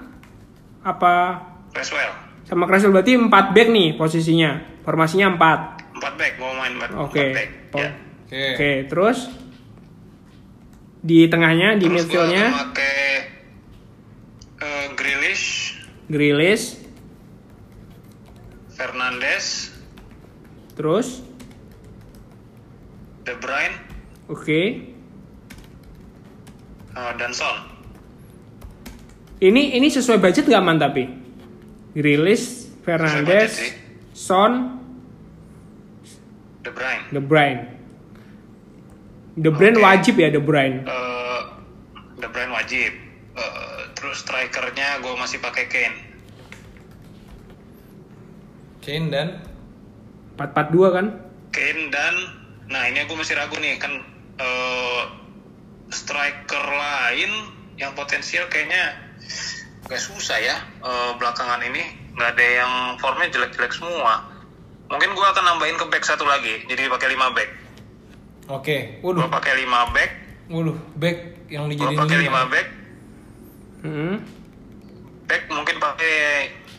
apa? 0.80 1.36
Creswell. 1.72 2.21
Sama 2.52 2.68
Creswell 2.68 2.92
berarti 2.92 3.16
4 3.16 3.32
back 3.32 3.68
nih 3.72 3.88
posisinya. 3.96 4.60
Formasinya 4.84 5.32
4. 5.40 5.96
Empat 5.96 6.12
back, 6.20 6.32
mau 6.36 6.52
main 6.52 6.76
empat, 6.76 6.90
Oke. 7.00 7.32
empat 7.32 7.32
back. 7.32 7.48
Ya. 7.72 7.88
Oke. 8.28 8.44
Oke, 8.52 8.70
terus 8.92 9.18
di 11.00 11.24
tengahnya, 11.32 11.80
di 11.80 11.88
Terus 11.88 12.04
midfieldnya 12.04 12.44
pakai 12.52 12.96
eh, 14.60 14.86
Grealish, 14.92 15.80
Grealish, 16.12 16.76
Fernandes, 18.76 19.72
terus 20.76 21.24
De 23.24 23.32
Bruyne, 23.40 23.76
oke. 24.28 24.60
eh, 26.92 27.12
dan 27.16 27.32
Son. 27.32 27.56
Ini 29.40 29.80
ini 29.80 29.88
sesuai 29.88 30.20
budget 30.20 30.44
gak 30.44 30.60
man 30.60 30.76
tapi? 30.76 31.21
Grealish, 31.92 32.72
Fernandes. 32.84 33.60
Son, 34.12 34.80
De 36.62 36.70
Bruyne. 36.70 37.04
De 37.10 37.20
Bruyne. 37.20 37.62
De 39.36 39.50
Bruyne 39.50 39.78
Oke. 39.80 39.84
wajib 39.84 40.14
ya 40.20 40.28
De 40.30 40.40
Bruyne. 40.40 40.84
Eh, 40.86 41.42
De 42.20 42.28
Bruyne 42.28 42.52
wajib. 42.52 42.92
Eh, 43.32 43.80
terus 43.96 44.22
strikernya 44.22 45.00
gue 45.00 45.14
masih 45.16 45.40
pakai 45.40 45.66
Kane. 45.66 45.98
Kane 48.84 49.06
dan 49.10 49.28
442 50.36 50.96
kan? 50.96 51.06
Kane 51.52 51.82
dan 51.90 52.14
nah 52.72 52.88
ini 52.88 53.04
aku 53.04 53.18
masih 53.20 53.36
ragu 53.36 53.58
nih 53.60 53.76
kan 53.76 53.92
eh, 54.40 55.02
striker 55.92 56.64
lain 56.72 57.30
yang 57.76 57.92
potensial 57.92 58.48
kayaknya 58.48 58.96
gak 59.92 60.02
susah 60.02 60.38
ya 60.38 60.56
eh, 60.80 61.10
belakangan 61.14 61.60
ini 61.62 61.82
nggak 62.12 62.28
ada 62.30 62.46
yang 62.54 62.72
formnya 62.96 63.28
jelek-jelek 63.28 63.70
semua 63.70 64.24
mungkin 64.86 65.12
gua 65.12 65.30
akan 65.30 65.44
nambahin 65.46 65.76
ke 65.76 65.86
back 65.86 66.02
satu 66.02 66.24
lagi 66.24 66.64
jadi 66.66 66.88
pakai 66.88 67.08
5 67.10 67.32
back 67.32 67.50
Oke. 68.50 68.76
gua 68.98 69.16
Waduh. 69.16 69.30
pakai 69.30 69.52
5 69.58 69.68
back 69.90 70.10
Waduh, 70.48 70.76
back 70.94 71.16
yang 71.48 71.64
dijadiin 71.66 71.96
pakai 71.98 72.18
lima. 72.18 72.40
5 72.42 72.50
back 72.50 72.66
Hmm. 73.82 74.14
back 75.24 75.42
mungkin 75.48 75.76
pakai 75.76 76.14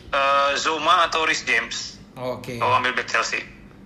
eh, 0.08 0.50
Zuma 0.56 1.04
atau 1.04 1.22
Rhys 1.22 1.42
James 1.42 1.98
Oke. 2.14 2.56
kalau 2.56 2.74
ambil 2.74 2.94
back 2.94 3.06
Chelsea 3.06 3.42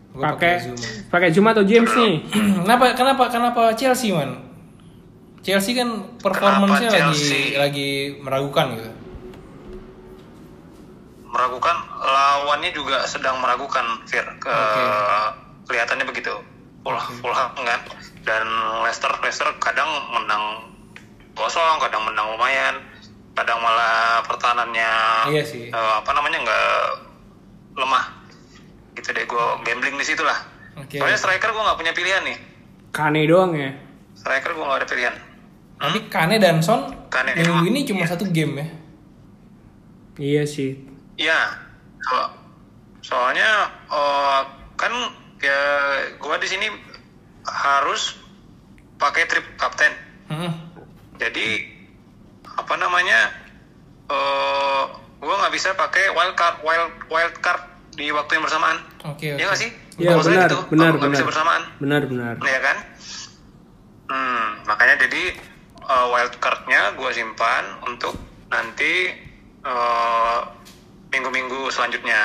Gua 0.09 0.33
Pakai 0.33 0.61
Zuma. 0.63 0.87
pakai 1.09 1.29
Zuma 1.31 1.49
atau 1.51 1.63
James 1.63 1.91
nih? 1.91 2.15
kenapa 2.65 2.93
kenapa 2.93 3.25
kenapa 3.29 3.63
Chelsea 3.75 4.09
man? 4.11 4.41
Chelsea 5.41 5.73
kan 5.73 5.89
performance-nya 6.19 6.91
lagi 6.91 7.55
lagi 7.55 7.89
meragukan 8.19 8.75
gitu. 8.75 8.91
Meragukan 11.29 11.77
lawannya 11.99 12.71
juga 12.71 13.05
sedang 13.05 13.37
meragukan 13.39 13.85
Fir 14.05 14.25
ke 14.37 14.49
Oke. 14.49 14.85
kelihatannya 15.67 16.05
begitu 16.05 16.33
Fulham 16.83 17.53
kan 17.55 17.81
dan 18.23 18.45
Leicester 18.81 19.13
Leicester 19.19 19.45
kadang 19.59 19.85
menang 20.09 20.65
kosong 21.33 21.77
kadang 21.79 22.01
menang 22.03 22.33
lumayan 22.33 22.81
kadang 23.35 23.61
malah 23.61 24.25
pertahanannya 24.25 24.93
Iya 25.29 25.43
sih. 25.45 25.69
eh, 25.69 25.93
apa 25.95 26.11
namanya 26.11 26.41
nggak 26.41 26.69
lemah 27.77 28.05
gitu 28.95 29.13
deh 29.13 29.23
gue 29.23 29.45
gambling 29.63 29.95
di 29.95 30.03
situ 30.03 30.21
lah 30.21 30.43
Oke. 30.75 30.97
soalnya 30.97 31.15
striker 31.17 31.47
gue 31.47 31.61
nggak 31.61 31.77
punya 31.77 31.93
pilihan 31.93 32.23
nih 32.25 32.39
Kane 32.89 33.21
doang 33.25 33.53
ya. 33.53 33.71
striker 34.13 34.51
gue 34.51 34.65
nggak 34.65 34.81
ada 34.81 34.89
pilihan 34.89 35.15
Tapi 35.79 35.99
Kane 36.09 36.37
dan 36.37 36.59
Son 36.59 36.89
Kane. 37.07 37.37
minggu 37.37 37.69
ini 37.69 37.85
cuma 37.85 38.03
satu 38.03 38.27
game 38.27 38.55
ya. 38.57 38.67
Iya 40.19 40.43
sih. 40.43 40.88
Iya, 41.19 41.41
so- 42.07 42.31
soalnya 43.03 43.67
eh, 43.91 44.41
kan 44.79 44.93
ya 45.43 45.61
gua 46.23 46.39
di 46.39 46.47
sini 46.47 46.71
harus 47.43 48.15
pakai 48.97 49.27
trip 49.27 49.45
kapten. 49.59 49.93
Hmm. 50.31 50.53
Jadi 51.19 51.67
apa 52.47 52.75
namanya? 52.79 53.35
eh 54.09 54.85
gua 55.21 55.35
nggak 55.45 55.53
bisa 55.53 55.75
pakai 55.77 56.15
wild 56.17 56.33
card 56.33 56.57
wild 56.65 56.95
wild 57.13 57.37
card 57.45 57.61
di 57.93 58.09
waktu 58.15 58.39
yang 58.39 58.45
bersamaan. 58.47 58.79
Oke. 59.05 59.35
Iya 59.35 59.35
oke. 59.35 59.45
nggak 59.51 59.59
sih? 59.59 59.71
Iya 59.99 60.15
benar, 60.15 60.47
gitu, 60.47 60.59
benar, 60.71 60.91
nggak 60.95 61.11
bisa 61.11 61.27
benar. 61.27 61.31
bersamaan. 61.35 61.63
Benar, 61.83 62.01
benar. 62.07 62.35
ya 62.47 62.61
kan? 62.63 62.77
Hmm, 64.09 64.47
makanya 64.65 64.95
jadi 65.05 65.23
uh, 65.85 66.07
wild 66.15 66.35
cardnya 66.39 66.95
gue 66.95 67.11
simpan 67.13 67.65
untuk 67.85 68.15
nanti 68.49 69.13
uh, 69.67 70.41
minggu-minggu 71.13 71.73
selanjutnya. 71.73 72.21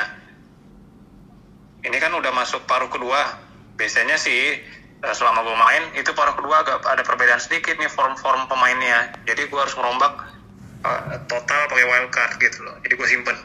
Ini 1.84 1.96
kan 2.00 2.12
udah 2.16 2.32
masuk 2.32 2.64
paruh 2.64 2.88
kedua. 2.88 3.40
Biasanya 3.76 4.16
sih 4.16 4.60
uh, 5.04 5.12
selama 5.12 5.44
gue 5.44 5.56
main 5.56 5.82
itu 6.00 6.10
paruh 6.16 6.32
kedua 6.32 6.64
agak 6.64 6.80
ada 6.84 7.02
perbedaan 7.04 7.40
sedikit 7.40 7.76
nih 7.76 7.90
form-form 7.92 8.48
pemainnya. 8.48 9.12
Jadi 9.28 9.48
gue 9.48 9.60
harus 9.60 9.76
merombak 9.76 10.14
uh, 10.84 11.20
total 11.28 11.60
pakai 11.68 11.84
wild 11.84 12.10
card 12.12 12.32
gitu 12.40 12.64
loh. 12.64 12.76
Jadi 12.84 12.94
gue 12.96 13.08
simpen. 13.08 13.36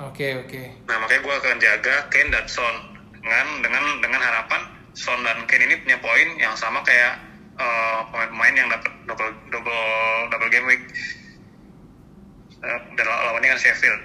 Oke 0.00 0.40
oke. 0.40 0.62
Nah 0.88 0.96
makanya 0.96 1.20
gue 1.20 1.34
akan 1.44 1.56
jaga 1.60 1.94
Kane 2.08 2.32
dan 2.32 2.48
Son 2.48 2.76
dengan 3.20 3.46
dengan 3.60 3.84
dengan 4.00 4.20
harapan 4.24 4.64
Son 4.96 5.20
dan 5.20 5.44
Kane 5.44 5.68
ini 5.68 5.76
punya 5.84 6.00
poin 6.00 6.28
yang 6.40 6.56
sama 6.56 6.80
kayak 6.88 7.20
eh, 7.60 8.00
pemain-pemain 8.08 8.54
yang 8.56 8.68
dapat 8.72 8.92
double 9.04 9.28
double 9.52 9.84
double 10.32 10.48
game 10.48 10.64
week 10.72 10.88
Eh, 10.88 11.19
dan 12.60 13.04
law- 13.04 13.22
lawannya 13.32 13.56
kan 13.56 13.60
Sheffield. 13.60 14.00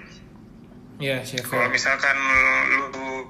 Iya 0.98 1.20
Kalau 1.20 1.28
Sheffield. 1.28 1.72
misalkan 1.76 2.18
lu 2.96 3.28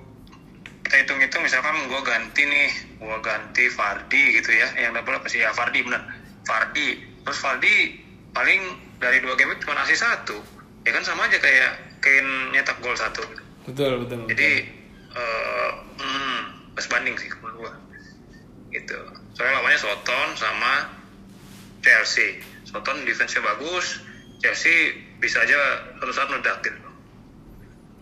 kita 0.86 1.01
hitung-hitung 1.01 1.41
misalkan 1.41 1.74
gue 1.89 2.01
ganti 2.05 2.46
nih, 2.46 2.70
gue 3.01 3.17
ganti 3.25 3.65
Fardi 3.74 4.38
gitu 4.38 4.53
ya, 4.53 4.70
yang 4.77 4.94
double 4.94 5.17
apa 5.17 5.25
sih 5.25 5.41
ya 5.41 5.50
Fardi 5.50 5.82
bener, 5.82 5.98
Fardi. 6.46 7.01
Terus 7.25 7.39
Fardi 7.41 8.05
paling 8.38 8.62
dari 9.01 9.17
dua 9.17 9.34
game 9.34 9.58
week 9.58 9.65
cuma 9.65 9.74
ngasih 9.82 9.98
satu, 9.98 10.38
ya 10.86 10.94
kan 10.94 11.01
sama 11.01 11.25
aja 11.25 11.41
kayak 11.41 11.98
Kane 12.05 12.53
nyetak 12.53 12.77
gol 12.86 12.94
satu. 12.94 13.25
Betul 13.65 14.05
betul. 14.05 14.29
Jadi 14.29 14.51
eh 15.15 15.70
hmm, 15.98 16.39
pas 16.77 16.86
banding 16.86 17.17
sih 17.17 17.34
menurut 17.41 17.65
gua. 17.65 17.74
Gitu. 18.70 19.00
Soalnya 19.34 19.58
lawannya 19.58 19.79
Soton 19.82 20.27
sama 20.38 20.74
Chelsea. 21.82 22.46
Soton 22.70 23.01
defense-nya 23.10 23.41
bagus, 23.41 24.05
Chelsea 24.38 24.94
bisa 25.18 25.42
aja 25.42 25.58
suatu 25.96 26.14
saat 26.14 26.28
meledak 26.30 26.58
gitu. 26.62 26.80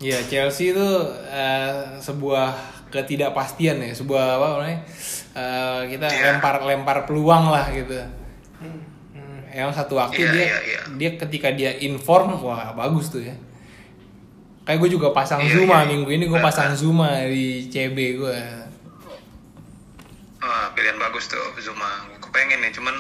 Iya 0.03 0.19
Chelsea 0.25 0.71
itu 0.71 0.87
eh, 1.27 1.73
sebuah 1.97 2.49
ketidakpastian 2.89 3.79
ya, 3.79 3.91
sebuah 3.91 4.37
apa 4.37 4.45
namanya? 4.57 4.79
eh, 5.33 5.81
kita 5.89 6.05
Iya. 6.07 6.21
lempar 6.35 6.55
lempar 6.61 6.97
peluang 7.03 7.49
lah 7.49 7.69
gitu. 7.69 7.95
Yang 9.53 9.69
satu 9.77 9.93
waktu 9.95 10.17
Iya, 10.17 10.31
dia 10.33 10.43
iya, 10.43 10.59
iya. 10.65 10.81
dia 10.97 11.09
ketika 11.13 11.53
dia 11.53 11.77
inform 11.79 12.41
wah 12.41 12.73
bagus 12.73 13.13
tuh 13.13 13.21
ya. 13.21 13.37
Kayak 14.63 14.79
gue 14.81 14.89
juga 14.91 15.13
pasang 15.13 15.45
Iya, 15.45 15.61
Zuma 15.61 15.83
iya. 15.83 15.89
minggu 15.93 16.09
ini 16.09 16.25
gue 16.25 16.39
pasang 16.39 16.73
Zuma 16.73 17.21
di 17.29 17.69
CB 17.69 17.97
gue. 18.17 18.37
Wah, 20.39 20.67
pilihan 20.73 20.97
bagus 20.97 21.29
tuh 21.29 21.39
Zuma. 21.59 21.85
Gue 22.17 22.31
pengen 22.31 22.59
nih, 22.59 22.71
cuman 22.71 22.95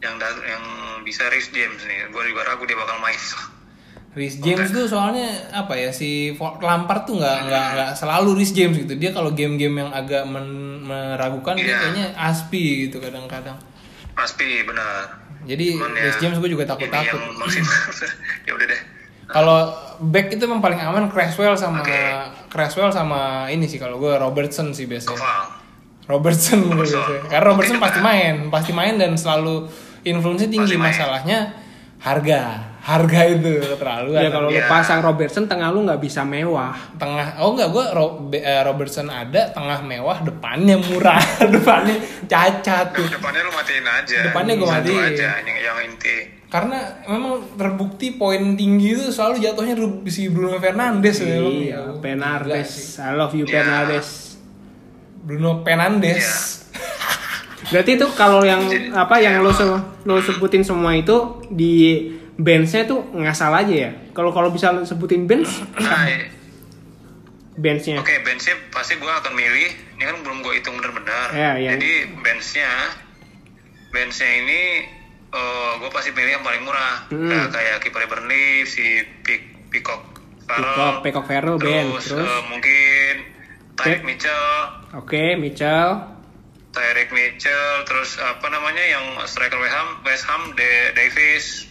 yang 0.00 0.16
yang 0.42 0.62
bisa 1.02 1.28
Rhys 1.28 1.50
James 1.50 1.82
nih. 1.84 2.08
Gue 2.08 2.22
juga 2.26 2.42
ragu 2.46 2.64
dia 2.64 2.74
bakal 2.74 2.98
main. 2.98 3.18
Rhys 4.10 4.40
James 4.40 4.68
tuh 4.68 4.84
soalnya 4.84 5.24
apa 5.48 5.72
ya 5.72 5.90
si 5.90 6.32
Lampard 6.36 7.04
tuh 7.04 7.16
nggak 7.16 7.38
nggak 7.44 7.64
nggak 7.72 7.90
selalu 7.94 8.34
Rhys 8.34 8.50
James 8.50 8.74
gitu 8.76 8.94
dia 8.94 9.10
kalau 9.10 9.30
game-game 9.30 9.78
yang 9.78 9.90
agak 9.90 10.24
men- 10.24 10.82
meragukan 10.82 11.54
dia 11.54 11.66
Iya. 11.66 11.78
kayaknya 11.78 12.06
Aspi 12.14 12.62
gitu 12.84 12.98
kadang-kadang 12.98 13.54
Aspi 14.14 14.64
benar. 14.64 15.22
jadi 15.44 15.66
Cuman 15.72 15.92
ya, 15.92 16.02
Rhys 16.04 16.18
James 16.18 16.36
gue 16.36 16.50
juga 16.50 16.64
yang 17.06 17.36
maksimal. 17.36 17.74
ya 18.46 18.52
udah 18.52 18.66
deh. 18.66 18.80
kalau 19.28 19.58
back 20.02 20.26
itu 20.30 20.42
memang 20.42 20.58
paling 20.58 20.80
aman 20.80 21.06
Creswell 21.06 21.54
sama 21.54 21.80
Oke. 21.80 22.00
Creswell 22.48 22.88
sama 22.88 23.20
ini 23.46 23.64
sih 23.64 23.76
kalau 23.76 23.96
gue 23.96 24.10
Robertson 24.10 24.72
sih 24.72 24.84
biasanya 24.84 25.14
Koval. 25.14 25.42
Robertson 26.08 26.58
Robertson. 26.64 26.96
biasanya 26.98 27.28
karena 27.28 27.44
Robertson 27.46 27.76
Oke, 27.76 27.84
pasti 27.84 28.00
main 28.00 28.34
pasti 28.48 28.72
main 28.72 28.94
dan 28.96 29.12
selalu 29.14 29.68
influence 30.02 30.48
tinggi 30.48 30.74
masalahnya 30.74 31.52
harga 32.00 32.40
harga 32.88 33.20
itu 33.28 33.48
terlalu 33.74 34.16
Ya 34.16 34.32
kalau 34.32 34.48
lu 34.48 34.56
Iya. 34.56 34.64
pasang 34.64 35.00
Robertson 35.00 35.44
tengah 35.44 35.68
lu 35.68 35.84
nggak 35.84 36.00
bisa 36.00 36.24
mewah. 36.24 36.72
tengah 36.96 37.36
oh 37.38 37.52
enggak 37.52 37.68
gue 37.68 37.84
Robertson 38.64 39.06
ada 39.06 39.44
tengah 39.48 39.78
mewah 39.82 40.18
depannya 40.20 40.80
murah 40.80 41.20
depannya 41.54 41.92
cacat 42.24 42.86
tuh 42.90 43.04
Depannya 43.04 43.40
lu 43.42 43.52
matiin 43.52 43.84
aja. 43.84 44.18
Depannya 44.24 44.54
gua 44.56 44.68
Satu 44.74 44.88
matiin. 44.88 45.04
aja 45.06 45.28
yang, 45.38 45.58
yang 45.58 45.78
inti. 45.84 46.16
karena 46.48 46.80
memang 47.04 47.44
terbukti 47.54 48.16
poin 48.16 48.56
tinggi 48.56 48.96
itu 48.96 49.12
selalu 49.12 49.36
jatuhnya 49.38 49.76
si 50.08 50.26
Bruno 50.26 50.56
Fernandes 50.56 51.20
ya. 51.20 51.36
Iya, 51.36 51.44
sih. 51.44 52.00
Fernandes. 52.00 52.70
I 52.98 53.12
love 53.12 53.34
you 53.34 53.44
Iya. 53.44 53.52
Fernandes. 53.54 54.08
Bruno 55.20 55.60
Fernandes 55.60 56.16
Iya. 56.16 56.32
Berarti 57.68 57.90
itu 57.92 58.06
kalau 58.14 58.40
yang 58.42 58.64
apa 58.96 59.20
yang 59.20 59.44
lo 59.44 59.52
se- 59.52 59.68
lo 60.02 60.16
sebutin 60.18 60.64
semua 60.64 60.96
itu 60.96 61.12
di 61.50 62.00
benchnya 62.38 62.86
tuh 62.86 63.02
ngasal 63.12 63.50
aja 63.52 63.74
ya. 63.74 63.90
Kalau 64.14 64.30
kalau 64.30 64.48
bisa 64.48 64.70
sebutin 64.84 65.26
bench, 65.26 65.50
Nah, 65.76 66.06
benchnya. 67.54 67.98
Oke, 67.98 68.22
benchnya 68.22 68.54
pasti 68.70 68.94
gue 68.94 69.10
akan 69.10 69.34
milih. 69.34 69.70
Ini 69.98 70.02
kan 70.04 70.16
belum 70.22 70.38
gue 70.40 70.54
hitung 70.54 70.78
bener-bener. 70.78 71.28
Ya, 71.30 71.50
ya. 71.58 71.70
Jadi 71.74 71.92
benchnya, 72.16 72.70
benchnya 73.90 74.30
ini 74.38 74.62
gue 75.76 75.90
pasti 75.90 76.10
pilih 76.10 76.32
yang 76.32 76.42
paling 76.42 76.62
murah. 76.62 77.10
Hmm. 77.10 77.26
Kayak- 77.28 77.50
kayak 77.52 77.76
kiper 77.82 78.06
Burnley, 78.06 78.62
si 78.64 78.86
Pick, 79.20 79.68
Peacock 79.68 80.02
Farrell. 80.46 80.72
Peacock, 80.72 80.94
Peacock 81.02 81.24
Farrell, 81.26 81.58
Ben. 81.58 81.86
Terus, 81.92 82.06
Terus? 82.08 82.24
eh, 82.24 82.42
mungkin 82.48 83.14
Tyreek 83.74 84.00
Oke. 84.00 84.06
Mitchell, 84.06 84.46
Oke, 84.90 85.22
Mitchell. 85.36 85.90
Tyreek 86.68 87.10
Mitchell, 87.10 87.70
terus 87.84 88.16
apa 88.16 88.46
namanya 88.48 88.80
yang 88.82 89.04
striker 89.24 89.54
West 89.56 89.70
Ham, 89.70 89.88
West 90.02 90.24
Ham 90.24 90.42
De- 90.52 90.90
Davis, 90.94 91.67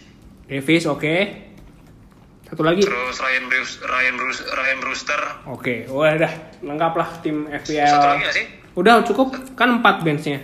Davis, 0.48 0.88
oke. 0.88 1.16
Satu 2.48 2.64
lagi. 2.64 2.80
terus 2.80 3.20
Ryan 3.20 3.44
Bruce, 3.52 3.72
Ryan 3.84 4.14
Bruce, 4.16 4.40
Ryan 4.48 4.78
Brewster. 4.80 5.20
Oke, 5.52 5.84
wah 5.92 6.16
udah 6.16 6.32
lengkap 6.64 6.92
lah 6.96 7.08
tim 7.20 7.44
Satu 7.44 7.52
lagi 7.52 7.76
FPL. 7.76 8.16
nggak 8.24 8.32
sih? 8.32 8.44
Udah 8.72 9.04
cukup 9.04 9.36
kan 9.52 9.84
empat 9.84 10.00
benchnya. 10.00 10.40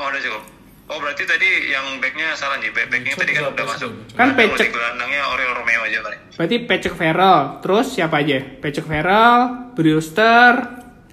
Oh 0.00 0.08
udah 0.08 0.20
cukup. 0.24 0.42
Oh 0.88 0.96
berarti 1.00 1.24
tadi 1.28 1.68
yang 1.68 2.00
backnya 2.00 2.32
salah 2.32 2.56
nih. 2.56 2.72
Back 2.72 2.88
backnya 2.88 3.12
tadi 3.20 3.32
kan 3.36 3.52
udah 3.52 3.64
masuk. 3.68 3.90
Kan 4.16 4.32
di 4.32 4.68
gelandangnya 4.72 5.22
Oriol 5.32 5.52
Romeo 5.52 5.80
aja 5.84 5.98
kali. 6.00 6.16
Berarti 6.40 6.56
Patrick 6.64 6.96
Farrell, 6.96 7.40
terus 7.60 7.86
siapa 7.92 8.24
aja? 8.24 8.38
Patrick 8.60 8.88
Farrell, 8.88 9.36
Brewster, 9.76 10.50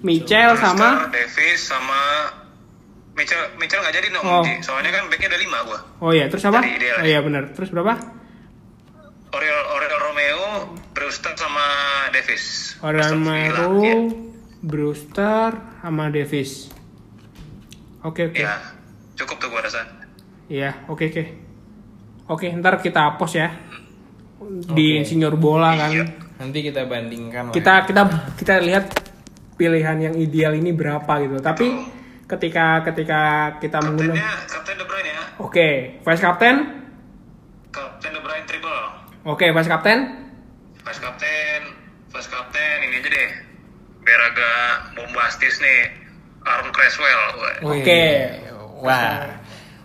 Mitchell 0.02 0.56
sama 0.56 1.12
Davis 1.12 1.60
sama 1.68 2.02
Mitchell 3.22 3.54
Mitchell 3.62 3.82
nggak 3.86 3.94
jadi 3.94 4.08
dong. 4.10 4.26
Oh. 4.26 4.42
Soalnya 4.66 4.90
kan 4.90 5.06
backnya 5.06 5.30
ada 5.30 5.40
lima 5.40 5.58
gua. 5.62 5.80
Oh 6.02 6.10
iya, 6.10 6.26
terus 6.26 6.42
apa? 6.44 6.58
Oh 6.58 6.66
ya. 6.66 7.06
iya 7.06 7.20
benar. 7.22 7.54
Terus 7.54 7.70
berapa? 7.70 7.94
Oriol 9.32 9.62
Oriol 9.72 10.00
Romeo, 10.02 10.42
Brewster 10.92 11.38
sama 11.38 11.66
Davis. 12.10 12.76
Romero, 12.82 13.78
Iya. 13.80 13.96
Brewster, 14.60 15.50
sama 15.80 16.10
Davis. 16.10 16.74
Oke 18.02 18.34
oke. 18.34 18.42
Ya, 18.42 18.58
cukup 19.16 19.38
tuh 19.38 19.48
gua 19.54 19.62
rasa. 19.62 19.86
Iya, 20.50 20.90
oke 20.90 21.06
oke. 21.08 21.24
Oke, 22.28 22.48
ntar 22.58 22.82
kita 22.82 23.16
post 23.16 23.38
ya 23.38 23.54
di 24.74 24.98
Oke. 24.98 25.00
insinyur 25.00 25.38
bola 25.38 25.78
kan. 25.78 25.94
Iya. 25.94 26.06
nanti 26.42 26.66
kita 26.66 26.90
bandingkan 26.90 27.44
lah 27.48 27.54
Kita 27.54 27.86
kita 27.86 28.02
kita 28.34 28.58
lihat 28.66 28.90
pilihan 29.54 29.94
yang 30.02 30.16
ideal 30.18 30.58
ini 30.58 30.74
berapa 30.74 31.22
gitu. 31.22 31.38
Tapi 31.38 31.70
ketika 32.32 32.80
ketika 32.88 33.22
kita 33.60 33.84
menggunakan 33.84 34.48
Kapten 34.48 34.76
De 34.80 34.86
Bruyne 34.88 35.12
ya. 35.12 35.24
Oke, 35.44 35.70
vice 36.00 36.24
captain. 36.24 36.56
Kapten 37.76 38.12
De 38.16 38.22
Bruyne 38.24 38.46
triple. 38.48 38.80
Oke, 39.28 39.52
vice 39.52 39.70
captain. 39.70 40.00
Vice 40.82 40.98
Kapten, 40.98 41.62
Vice 42.10 42.30
Kapten 42.32 42.78
ini 42.90 42.98
aja 42.98 43.10
deh. 43.14 43.30
Biar 44.02 44.22
agak 44.34 44.98
bombastis 44.98 45.62
nih. 45.62 45.94
Aaron 46.42 46.74
Creswell. 46.74 47.22
Oke. 47.70 48.04
wah 48.82 49.30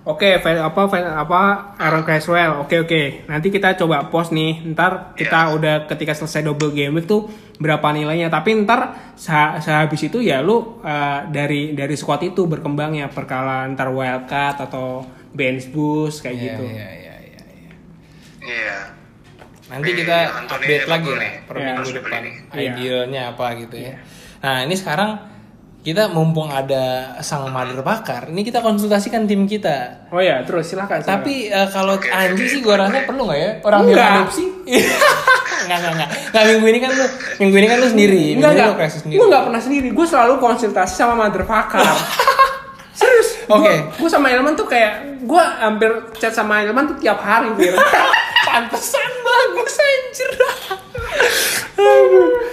Oke, 0.06 0.38
fi- 0.38 0.54
apa 0.56 0.86
fi- 0.86 1.02
apa 1.02 1.40
Aaron 1.76 2.00
Creswell. 2.00 2.62
Oke 2.62 2.78
oke. 2.78 3.02
Nanti 3.26 3.50
kita 3.50 3.74
coba 3.74 4.06
post 4.06 4.30
nih. 4.30 4.62
Ntar 4.64 5.12
kita 5.12 5.50
Iya. 5.50 5.52
udah 5.52 5.74
ketika 5.86 6.14
selesai 6.14 6.46
double 6.46 6.70
game 6.70 7.02
tuh 7.02 7.26
berapa 7.56 7.90
nilainya. 7.90 8.30
Tapi 8.30 8.54
ntar 8.62 8.94
seh- 9.12 9.58
sehabis 9.58 10.06
itu 10.06 10.22
ya 10.22 10.38
lu 10.38 10.54
uh, 10.78 11.26
dari 11.26 11.74
dari 11.74 11.94
squad 11.94 12.22
itu 12.24 12.46
berkembangnya 12.46 13.10
perkala 13.10 13.66
ntar 13.68 13.90
wildcard 13.90 14.62
atau 14.62 15.02
bench 15.28 15.68
boost 15.68 16.22
kayak 16.22 16.32
Iya, 16.32 16.44
gitu. 16.46 16.62
iya, 16.64 16.86
iya, 16.88 17.14
iya, 17.20 17.42
iya. 17.50 17.72
Iya. 18.40 18.76
nanti 19.66 19.90
Iya, 19.90 19.98
kita 19.98 20.16
Anthony 20.38 20.62
update 20.62 20.86
lagi 20.86 21.10
lah 21.10 21.18
nih. 21.18 21.32
per 21.42 21.56
Iya. 21.56 21.66
minggu 21.66 21.90
depan 21.92 22.20
Iya. 22.22 22.62
idealnya 22.62 23.22
apa 23.28 23.46
gitu 23.58 23.76
ya 23.76 23.94
nah 24.38 24.62
ini 24.62 24.72
sekarang 24.72 25.10
kita 25.86 26.10
mumpung 26.10 26.50
ada 26.50 27.14
sang 27.22 27.46
mother 27.46 27.78
pakar 27.78 28.26
ini 28.34 28.42
kita 28.42 28.58
konsultasikan 28.58 29.22
tim 29.30 29.46
kita 29.46 30.02
Oh 30.10 30.18
ya, 30.18 30.42
terus 30.42 30.74
silakan. 30.74 30.98
Tapi 30.98 31.46
eh, 31.46 31.68
kalau 31.70 31.94
Oke, 31.94 32.10
Anji 32.10 32.42
sih 32.50 32.58
gua 32.58 32.74
boleh, 32.74 32.90
rasa 32.90 33.06
perlu 33.06 33.22
nggak 33.30 33.38
ya 33.38 33.50
orang 33.62 33.80
Enggak. 33.86 33.94
yang 33.94 34.18
adopsi? 34.26 34.44
Enggak 34.66 35.78
enggak 35.78 35.92
enggak. 35.94 36.10
Nah, 36.34 36.42
minggu 36.42 36.66
ini 36.66 36.78
kan 36.82 36.90
lu 36.90 37.06
minggu 37.38 37.56
ini 37.62 37.66
kan 37.70 37.78
lu 37.78 37.86
sendiri. 37.86 38.34
enggak 38.34 38.34
minggu 38.34 38.42
ini 38.42 38.58
enggak. 38.58 38.66
lu 38.66 38.74
kreasi 38.82 38.98
sendiri. 38.98 39.18
Gue 39.22 39.26
nggak 39.30 39.44
pernah 39.46 39.62
sendiri. 39.62 39.88
Gue 39.94 40.06
selalu 40.10 40.34
konsultasi 40.42 40.94
sama 40.98 41.14
motherfucker. 41.14 41.86
Serius. 42.98 43.28
Oke. 43.46 43.74
Gue 43.94 44.10
sama 44.10 44.26
Ilman 44.34 44.58
tuh 44.58 44.66
kayak 44.66 45.22
gue 45.22 45.42
hampir 45.62 45.90
chat 46.18 46.34
sama 46.34 46.66
Ilman 46.66 46.90
tuh 46.90 46.98
tiap 46.98 47.22
hari. 47.22 47.46
Pantesan 48.50 49.10
bagus 49.22 49.78
anjir. 49.78 50.30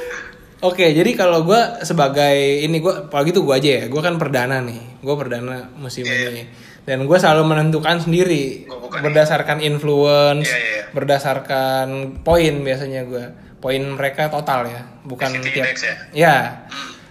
Oke, 0.64 0.96
jadi 0.96 1.12
kalau 1.12 1.44
gua 1.44 1.84
sebagai 1.84 2.64
ini 2.64 2.80
gua 2.80 3.12
apalagi 3.12 3.36
tuh 3.36 3.44
gua 3.44 3.60
aja 3.60 3.84
ya, 3.84 3.92
gua 3.92 4.00
kan 4.00 4.16
perdana 4.16 4.64
nih, 4.64 5.04
gua 5.04 5.20
perdana 5.20 5.68
musim 5.76 6.08
Iya, 6.08 6.32
ini, 6.32 6.44
dan 6.88 7.04
gua 7.04 7.20
selalu 7.20 7.52
menentukan 7.52 8.00
sendiri 8.00 8.64
Gua 8.72 8.80
bukan 8.80 9.04
berdasarkan 9.04 9.60
influence, 9.60 10.48
Iya, 10.48 10.56
iya, 10.56 10.72
iya. 10.72 10.84
berdasarkan 10.96 11.88
poin 12.24 12.64
biasanya 12.64 13.04
gua, 13.04 13.36
poin 13.60 13.84
mereka 13.84 14.32
total 14.32 14.72
ya, 14.72 14.82
bukan 15.04 15.36
tiap. 15.44 15.68
Index 15.68 15.78
ya? 15.84 15.96
Ya, 16.16 16.38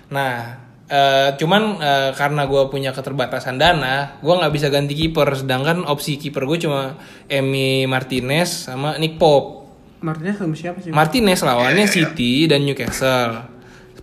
nah 0.09 0.57
eh, 0.89 1.37
cuman 1.37 1.77
eh, 1.77 2.11
karena 2.17 2.49
gua 2.49 2.73
punya 2.73 2.97
keterbatasan 2.97 3.61
dana, 3.61 4.17
gua 4.25 4.41
nggak 4.41 4.53
bisa 4.57 4.73
ganti 4.73 4.97
kiper, 4.97 5.29
sedangkan 5.37 5.85
opsi 5.85 6.17
kiper 6.17 6.49
gue 6.49 6.57
cuma 6.57 6.97
Emi 7.29 7.85
Martinez 7.85 8.73
sama 8.73 8.97
Nick 8.97 9.21
Pope. 9.21 9.62
Martinez 10.03 10.37
sama 10.37 10.55
siapa 10.59 10.79
sih? 10.83 10.91
Martinez 10.91 11.41
lawannya 11.41 11.87
City 11.87 12.51
dan 12.51 12.67
Newcastle. 12.67 13.49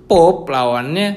Pope 0.10 0.50
lawannya 0.50 1.08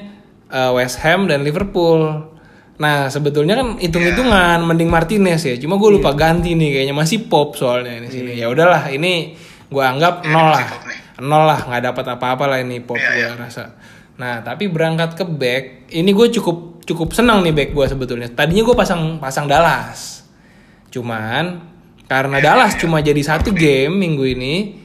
eh, 0.51 0.71
West 0.75 1.01
Ham 1.01 1.25
dan 1.25 1.41
Liverpool. 1.41 2.29
Nah 2.77 3.07
sebetulnya 3.07 3.57
kan 3.57 3.79
hitung-hitungan 3.79 4.61
mending 4.61 4.91
Martinez 4.91 5.41
ya. 5.47 5.55
Cuma 5.57 5.79
gue 5.79 5.97
lupa 5.97 6.13
ganti 6.13 6.53
nih 6.53 6.79
kayaknya 6.79 6.95
masih 6.95 7.25
Pope 7.25 7.57
soalnya 7.57 8.03
di 8.03 8.09
sini. 8.11 8.31
Ya 8.37 8.51
udahlah 8.51 8.91
ini 8.91 9.39
gue 9.73 9.81
anggap 9.83 10.27
nol 10.29 10.53
lah, 10.53 10.67
nol 11.17 11.49
lah 11.49 11.65
nggak 11.65 11.83
dapat 11.89 12.05
apa-apa 12.13 12.45
lah 12.45 12.59
ini 12.61 12.83
Pope 12.83 13.01
Iya, 13.01 13.33
gue 13.33 13.49
rasa. 13.49 13.73
Nah 14.19 14.45
tapi 14.45 14.69
berangkat 14.69 15.17
ke 15.17 15.25
back 15.25 15.63
ini 15.95 16.13
gue 16.13 16.27
cukup 16.37 16.85
cukup 16.85 17.15
senang 17.15 17.41
nih 17.41 17.55
back 17.55 17.69
gue 17.73 17.85
sebetulnya. 17.87 18.29
Tadinya 18.29 18.61
gue 18.67 18.75
pasang 18.75 19.17
pasang 19.17 19.47
Dallas. 19.49 20.27
Cuman 20.93 21.72
karena 22.13 22.37
Dallas 22.37 22.77
cuma 22.77 23.01
jadi 23.01 23.17
satu 23.25 23.49
game 23.49 23.89
minggu 23.89 24.21
ini, 24.37 24.77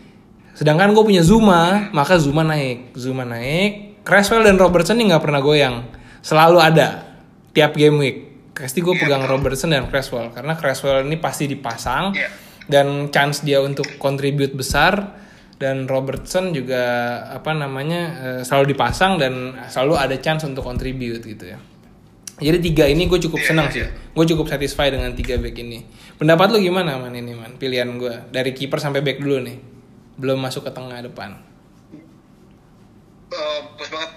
sedangkan 0.56 0.96
gue 0.96 1.04
punya 1.04 1.20
Zuma, 1.20 1.92
maka 1.92 2.16
Zuma 2.16 2.40
naik. 2.40 2.96
Zuma 2.96 3.28
naik, 3.28 4.00
Creswell 4.00 4.48
dan 4.48 4.56
Robertson 4.56 4.96
ini 4.96 5.12
nggak 5.12 5.20
pernah 5.20 5.44
goyang, 5.44 5.84
selalu 6.24 6.56
ada 6.56 7.04
tiap 7.52 7.76
game 7.76 8.00
week. 8.00 8.16
Pasti 8.56 8.80
gue 8.80 8.96
pegang 8.96 9.28
Robertson 9.28 9.68
dan 9.68 9.86
Creswell 9.86 10.32
karena 10.32 10.56
Creswell 10.56 11.04
ini 11.04 11.20
pasti 11.20 11.44
dipasang 11.44 12.16
Iya. 12.16 12.28
dan 12.64 12.86
chance 13.12 13.44
dia 13.44 13.60
untuk 13.60 13.84
contribute 14.00 14.56
besar 14.56 15.14
dan 15.60 15.86
Robertson 15.86 16.50
juga 16.50 16.82
apa 17.28 17.52
namanya 17.52 18.00
eh, 18.18 18.40
selalu 18.42 18.72
dipasang 18.72 19.20
dan 19.20 19.52
selalu 19.68 19.94
ada 20.00 20.16
chance 20.18 20.42
untuk 20.42 20.64
contribute 20.64 21.22
gitu 21.22 21.44
ya. 21.44 21.60
Jadi 22.38 22.58
tiga 22.62 22.86
ini 22.86 23.06
gue 23.06 23.18
cukup 23.18 23.42
Iya, 23.42 23.46
senang 23.50 23.66
iya, 23.70 23.74
sih. 23.74 23.82
iya. 23.86 23.90
Gue 24.14 24.24
cukup 24.26 24.46
satisfied 24.46 24.94
dengan 24.94 25.10
tiga 25.14 25.34
back 25.38 25.54
ini. 25.58 25.78
Pendapat 26.18 26.50
lu 26.50 26.58
gimana 26.58 26.98
man 26.98 27.14
ini 27.14 27.30
man? 27.30 27.54
Pilihan 27.56 27.94
gue 27.94 28.26
dari 28.34 28.50
kiper 28.50 28.82
sampai 28.82 29.06
back 29.06 29.22
dulu 29.22 29.38
nih. 29.38 29.58
belum 30.18 30.42
masuk 30.42 30.66
ke 30.66 30.74
tengah 30.74 30.98
depan. 30.98 31.38
Bagus 33.30 33.86
banget. 33.86 34.10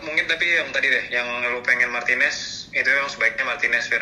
Mungkin 0.00 0.24
tapi 0.32 0.48
yang 0.48 0.72
tadi 0.72 0.88
deh, 0.88 1.04
yang 1.12 1.28
lu 1.44 1.60
pengen 1.60 1.92
Martinez 1.92 2.68
itu 2.72 2.88
yang 2.88 3.04
sebaiknya 3.04 3.44
Martinez 3.44 3.84
Fir. 3.84 4.00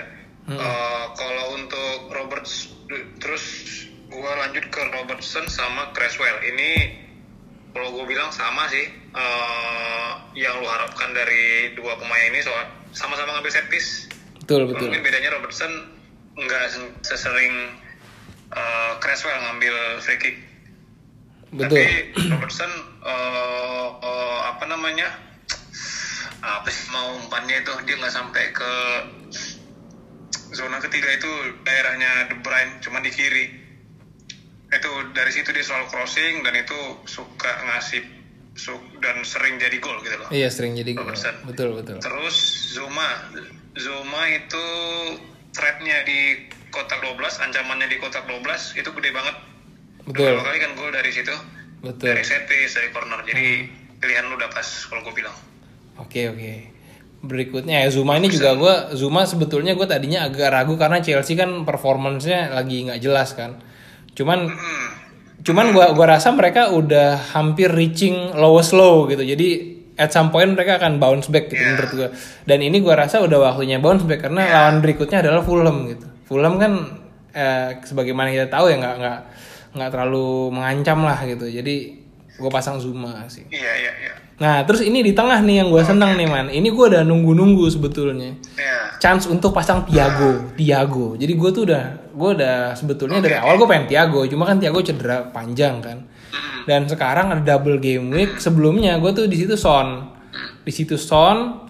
Eh, 0.49 1.05
kalau 1.19 1.59
untuk 1.59 2.09
Roberts 2.15 2.71
terus 3.19 3.45
gua 4.09 4.47
lanjut 4.47 4.63
ke 4.71 4.81
Robertson 4.95 5.43
sama 5.51 5.91
Creswell. 5.91 6.39
Ini 6.41 6.71
kalau 7.75 7.93
gue 7.99 8.05
bilang 8.15 8.31
sama 8.31 8.71
sih 8.71 8.87
eh, 8.95 10.11
yang 10.39 10.63
lu 10.63 10.71
harapkan 10.71 11.11
dari 11.11 11.75
dua 11.75 11.99
pemain 11.99 12.31
ini 12.31 12.41
soal 12.47 12.63
sama-sama 12.95 13.37
ngambil 13.37 13.53
set 13.53 13.67
piece. 13.67 14.07
Betul 14.39 14.71
betul. 14.71 14.87
Mungkin 14.87 15.03
bedanya 15.03 15.35
Robertson 15.35 15.98
nggak 16.39 16.65
se- 16.69 16.95
sesering 17.05 17.55
eh, 18.49 18.93
Creswell 18.99 19.39
ngambil 19.41 19.75
free 19.99 20.17
kick. 20.17 20.37
Betul. 21.49 21.81
Tapi 21.81 21.83
Robertson 22.29 22.73
eh, 23.03 23.89
eh, 23.99 24.39
apa 24.47 24.65
namanya? 24.65 25.09
Apa 26.39 26.71
sih 26.71 26.87
mau 26.89 27.19
umpannya 27.19 27.61
itu 27.61 27.73
dia 27.83 27.99
nggak 27.99 28.15
sampai 28.15 28.45
ke 28.53 28.73
zona 30.49 30.79
ketiga 30.79 31.11
itu 31.11 31.31
daerahnya 31.61 32.31
De 32.31 32.37
Bruyne 32.39 32.79
cuma 32.79 33.03
di 33.03 33.11
kiri. 33.11 33.47
Itu 34.69 34.91
dari 35.11 35.33
situ 35.33 35.51
dia 35.51 35.65
selalu 35.65 35.89
crossing 35.89 36.45
dan 36.45 36.55
itu 36.55 36.79
suka 37.07 37.53
ngasih 37.65 38.05
su- 38.53 38.87
dan 39.01 39.25
sering 39.25 39.57
jadi 39.57 39.81
gol 39.81 39.97
gitu 40.01 40.15
loh. 40.15 40.29
Iya 40.29 40.49
sering 40.49 40.77
jadi 40.77 40.93
gol. 40.93 41.09
Betul 41.45 41.75
betul. 41.75 41.99
Terus 41.99 42.37
Zuma, 42.71 43.33
Zuma 43.75 44.23
itu 44.29 44.65
threatnya 45.59 46.07
di 46.07 46.47
kotak 46.71 47.03
12, 47.03 47.19
ancamannya 47.19 47.91
di 47.91 47.99
kotak 47.99 48.31
12 48.31 48.79
itu 48.79 48.87
gede 48.95 49.11
banget. 49.11 49.37
Betul. 50.07 50.39
Beberapa 50.39 50.47
kali 50.47 50.59
kan 50.63 50.71
gol 50.79 50.91
dari 50.95 51.11
situ. 51.11 51.35
Betul. 51.83 52.15
Dari 52.15 52.23
set 52.23 52.47
piece, 52.47 52.79
dari 52.79 52.89
corner. 52.95 53.27
Jadi 53.27 53.67
pilihan 53.99 54.31
lu 54.31 54.39
udah 54.39 54.49
pas 54.49 54.67
kalau 54.87 55.03
gue 55.03 55.15
bilang. 55.19 55.35
Oke 55.99 56.31
oke. 56.31 56.53
Berikutnya 57.19 57.83
ya 57.83 57.91
Zuma 57.91 58.15
ini 58.15 58.31
juga 58.31 58.55
gue 58.55 58.95
Zuma 58.95 59.27
sebetulnya 59.27 59.75
gue 59.75 59.83
tadinya 59.85 60.31
agak 60.31 60.55
ragu 60.55 60.79
karena 60.79 61.03
Chelsea 61.03 61.35
kan 61.35 61.67
performancenya 61.67 62.55
lagi 62.55 62.87
nggak 62.87 63.03
jelas 63.03 63.35
kan. 63.35 63.59
Cuman 64.15 64.47
Hmm. 64.51 64.89
cuman 65.39 65.71
gua 65.71 65.95
gua 65.95 66.19
rasa 66.19 66.35
mereka 66.35 66.75
udah 66.75 67.31
hampir 67.31 67.71
reaching 67.71 68.35
lowest 68.35 68.75
low 68.75 69.07
gitu. 69.07 69.23
Jadi 69.23 69.78
at 69.99 70.15
some 70.15 70.31
point 70.31 70.55
mereka 70.55 70.79
akan 70.79 71.03
bounce 71.03 71.27
back 71.29 71.51
gitu 71.51 71.59
Yeah. 71.59 71.75
menurut 71.75 71.93
gua. 71.93 72.09
Dan 72.47 72.59
ini 72.63 72.79
gua 72.79 72.95
rasa 72.95 73.19
udah 73.19 73.53
waktunya 73.53 73.83
bounce 73.83 74.07
back 74.07 74.25
karena 74.25 74.47
lawan 74.47 74.79
berikutnya 74.79 75.21
adalah 75.27 75.43
Fulham 75.43 75.91
gitu. 75.91 76.07
Fulham 76.25 76.57
kan 76.57 76.73
eh, 77.35 77.83
sebagaimana 77.83 78.31
kita 78.31 78.47
tahu 78.47 78.71
ya 78.71 78.79
nggak 78.79 78.97
nggak 79.03 79.19
nggak 79.75 79.91
terlalu 79.91 80.55
mengancam 80.55 81.03
lah 81.03 81.19
gitu. 81.27 81.51
Jadi 81.51 81.75
gue 82.39 82.51
pasang 82.55 82.79
Zuma 82.79 83.27
sih. 83.27 83.43
Iya, 83.51 83.73
iya, 83.83 83.93
iya. 83.99 84.15
Nah, 84.39 84.63
terus 84.63 84.87
ini 84.87 85.03
di 85.03 85.11
tengah 85.11 85.43
nih 85.43 85.67
yang 85.67 85.69
gue 85.75 85.83
senang 85.83 86.15
nih 86.15 86.31
man. 86.31 86.47
Ini 86.47 86.71
gue 86.71 86.85
udah 86.95 87.03
nunggu-nunggu 87.03 87.67
sebetulnya. 87.67 88.39
Iya. 88.55 88.95
Chance 89.03 89.27
untuk 89.27 89.51
pasang 89.51 89.83
Tiago, 89.83 90.55
Tiago. 90.55 91.19
Jadi 91.19 91.35
gue 91.35 91.51
tuh 91.51 91.67
udah, 91.67 92.15
gue 92.15 92.31
udah 92.39 92.79
sebetulnya 92.79 93.19
dari 93.19 93.35
awal 93.35 93.59
gue 93.59 93.67
pengen 93.67 93.91
Tiago, 93.91 94.23
cuma 94.31 94.47
kan 94.47 94.63
Tiago 94.63 94.79
cedera 94.79 95.27
panjang 95.35 95.83
kan. 95.83 95.99
Dan 96.69 96.85
sekarang 96.85 97.33
ada 97.33 97.43
double 97.43 97.81
game 97.81 98.13
week. 98.13 98.37
Sebelumnya 98.37 99.01
gue 99.01 99.11
tuh 99.17 99.25
di 99.25 99.41
situ 99.41 99.57
Son, 99.57 100.13
di 100.65 100.73
situ 100.73 101.01
Son, 101.01 101.69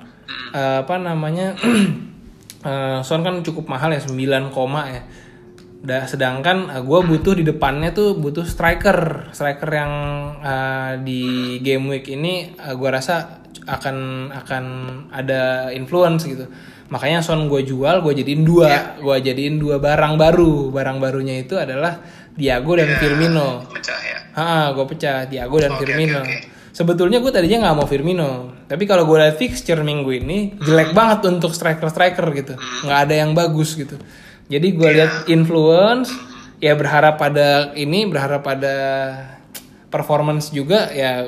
eh, 0.50 0.82
apa 0.82 0.98
namanya? 0.98 1.54
eh, 2.68 2.98
Son 3.06 3.22
kan 3.22 3.40
cukup 3.46 3.70
mahal 3.70 3.94
ya 3.94 4.02
9, 4.02 4.50
koma 4.50 4.90
ya. 4.90 5.02
Da, 5.78 6.02
sedangkan 6.10 6.82
gue 6.82 7.00
butuh 7.06 7.38
di 7.38 7.46
depannya 7.46 7.94
tuh 7.94 8.18
butuh 8.18 8.42
striker, 8.42 9.30
striker 9.30 9.70
yang 9.70 9.92
eh, 10.42 10.92
di 11.06 11.22
game 11.62 11.86
week 11.94 12.10
ini 12.10 12.58
gue 12.58 12.90
rasa 12.90 13.46
akan 13.68 14.28
akan 14.34 14.64
ada 15.14 15.70
influence 15.70 16.26
gitu. 16.26 16.50
Makanya 16.88 17.20
Son 17.20 17.52
gue 17.52 17.60
jual, 17.68 18.00
gue 18.00 18.12
jadiin 18.16 18.42
dua, 18.48 18.96
gue 18.96 19.16
jadiin 19.20 19.60
dua 19.60 19.76
barang 19.76 20.16
baru. 20.16 20.72
Barang 20.72 20.98
barunya 20.98 21.36
itu 21.36 21.54
adalah 21.60 22.00
Diago 22.38 22.78
dan 22.78 22.94
Firmino. 23.02 23.66
Pecah 23.66 23.98
ya. 23.98 24.18
Ah, 24.38 24.70
gue 24.70 24.86
pecah 24.86 25.26
Tiago 25.26 25.58
dan 25.58 25.74
Oke, 25.74 25.82
Firmino. 25.82 26.22
oke, 26.22 26.30
oke. 26.30 26.56
Sebetulnya 26.70 27.18
gue 27.18 27.34
tadinya 27.34 27.66
nggak 27.66 27.74
mau 27.74 27.90
Firmino, 27.90 28.54
tapi 28.70 28.86
kalau 28.86 29.02
gue 29.02 29.18
lihat 29.18 29.34
fixture 29.34 29.82
minggu 29.82 30.14
ini 30.22 30.54
jelek 30.62 30.94
banget 30.94 31.26
untuk 31.26 31.50
striker-striker 31.50 32.22
gitu, 32.38 32.54
nggak 32.86 32.98
ada 33.02 33.14
yang 33.18 33.34
bagus 33.34 33.74
gitu. 33.74 33.98
Jadi 34.46 34.78
gue 34.78 34.86
lihat 34.94 35.26
influence, 35.26 36.14
ya 36.62 36.78
berharap 36.78 37.18
pada 37.18 37.74
ini, 37.74 38.06
berharap 38.06 38.46
pada 38.46 38.76
performance 39.90 40.54
juga 40.54 40.86
ya. 40.94 41.26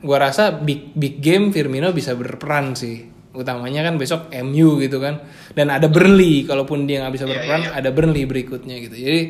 Gue 0.00 0.16
rasa 0.16 0.48
big 0.48 0.96
big 0.96 1.20
game 1.20 1.52
Firmino 1.52 1.92
bisa 1.92 2.16
berperan 2.16 2.72
sih. 2.72 3.04
Utamanya 3.36 3.84
kan 3.84 4.00
besok 4.00 4.32
MU 4.40 4.80
gitu 4.80 4.96
kan, 4.96 5.20
dan 5.52 5.68
ada 5.68 5.92
Burnley. 5.92 6.48
Kalaupun 6.48 6.88
dia 6.88 7.04
nggak 7.04 7.20
bisa 7.20 7.28
berperan, 7.28 7.68
ada 7.68 7.92
Burnley 7.92 8.24
berikutnya 8.24 8.80
gitu. 8.80 8.96
Jadi 8.96 9.20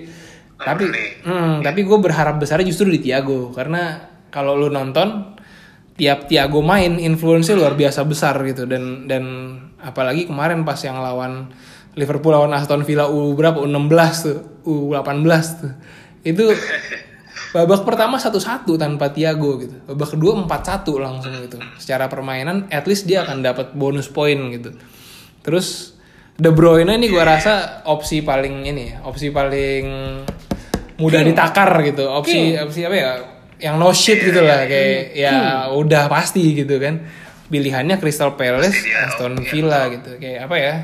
tapi 0.60 0.84
hmm, 1.24 1.64
tapi 1.64 1.80
gue 1.88 1.98
berharap 1.98 2.36
besar 2.36 2.60
justru 2.60 2.92
di 2.92 3.00
Tiago 3.00 3.48
karena 3.56 4.10
kalau 4.28 4.54
lu 4.54 4.68
nonton 4.68 5.40
tiap 6.00 6.24
Tiago 6.32 6.64
main 6.64 6.96
influence 6.96 7.52
luar 7.52 7.76
biasa 7.76 8.08
besar 8.08 8.40
gitu. 8.48 8.64
Dan 8.64 9.04
dan 9.04 9.24
apalagi 9.84 10.32
kemarin 10.32 10.64
pas 10.64 10.80
yang 10.80 10.96
lawan 10.96 11.52
Liverpool 11.92 12.32
lawan 12.32 12.56
Aston 12.56 12.88
Villa 12.88 13.12
U 13.12 13.36
berapa? 13.36 13.60
U16 13.60 14.00
tuh 14.24 14.38
U18 14.64 15.44
tuh. 15.60 15.72
Itu 16.24 16.48
babak 17.54 17.84
pertama 17.84 18.16
satu-satu 18.16 18.80
tanpa 18.80 19.12
Tiago 19.12 19.60
gitu. 19.60 19.76
Babak 19.92 20.16
kedua 20.16 20.40
4-1 20.40 21.04
langsung 21.04 21.36
gitu. 21.44 21.60
Secara 21.76 22.08
permainan 22.08 22.64
at 22.72 22.88
least 22.88 23.04
dia 23.04 23.28
akan 23.28 23.44
dapat 23.44 23.76
bonus 23.76 24.08
poin 24.08 24.38
gitu. 24.56 24.72
Terus 25.44 26.00
De 26.40 26.48
Bruyne 26.48 26.96
ini 26.96 27.12
gua 27.12 27.36
rasa 27.36 27.84
opsi 27.84 28.24
paling 28.24 28.64
ini 28.64 28.96
ya 28.96 29.04
opsi 29.04 29.28
paling 29.28 29.84
mudah 31.00 31.20
ditakar 31.24 31.70
gitu. 31.82 32.04
Opsi 32.04 32.60
opsi 32.60 32.84
apa 32.84 32.96
ya? 32.96 33.10
Yang 33.60 33.74
no 33.76 33.88
shit 33.92 34.20
gitu 34.20 34.40
lah 34.44 34.68
kayak 34.68 35.16
ya 35.16 35.32
udah 35.72 36.06
pasti 36.12 36.52
gitu 36.52 36.76
kan. 36.76 37.00
Pilihannya 37.50 37.98
Crystal 37.98 38.38
Palace 38.38 38.70
Pasti 38.70 38.86
dia, 38.94 39.10
Aston 39.10 39.34
iya, 39.34 39.48
Villa 39.50 39.80
gitu. 39.90 40.10
Kayak 40.22 40.40
apa 40.46 40.56
ya? 40.60 40.74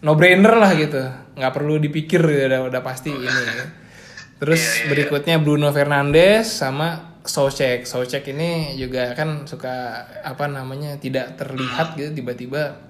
No 0.00 0.16
brainer 0.16 0.54
lah 0.56 0.72
gitu. 0.72 1.02
Nggak 1.36 1.52
perlu 1.52 1.76
dipikir 1.76 2.24
gitu, 2.24 2.48
udah 2.48 2.60
udah 2.72 2.80
pasti 2.80 3.12
ini. 3.12 3.26
Ya. 3.28 3.66
terus 4.40 4.88
berikutnya 4.88 5.36
Bruno 5.36 5.68
Fernandes 5.68 6.48
sama 6.48 7.20
Socek. 7.20 7.84
Socek 7.84 8.32
ini 8.32 8.80
juga 8.80 9.12
kan 9.12 9.44
suka 9.44 10.08
apa 10.24 10.48
namanya 10.48 10.96
tidak 10.96 11.36
terlihat 11.36 12.00
gitu. 12.00 12.24
Tiba-tiba 12.24 12.80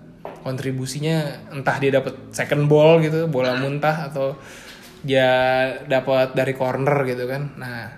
kontribusinya 0.47 1.51
entah 1.53 1.77
dia 1.83 1.99
dapat 2.01 2.15
second 2.33 2.69
ball 2.71 3.01
gitu 3.03 3.29
bola 3.29 3.57
muntah 3.57 4.09
atau 4.09 4.37
dia 5.01 5.31
dapat 5.85 6.33
dari 6.33 6.53
corner 6.53 7.05
gitu 7.05 7.25
kan 7.25 7.57
nah 7.57 7.89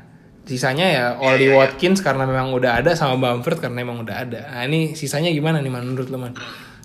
sisanya 0.43 0.87
ya 0.87 1.07
Oli 1.17 1.47
Watkins 1.49 1.99
karena 1.99 2.23
memang 2.23 2.51
udah 2.51 2.79
ada 2.79 2.93
sama 2.93 3.15
Bamford 3.17 3.59
karena 3.59 3.79
memang 3.79 4.03
udah 4.03 4.17
ada 4.21 4.41
nah 4.49 4.63
ini 4.63 4.93
sisanya 4.93 5.31
gimana 5.31 5.59
nih 5.59 5.69
man 5.69 5.85
menurut 5.85 6.09
lo 6.09 6.19
man 6.19 6.35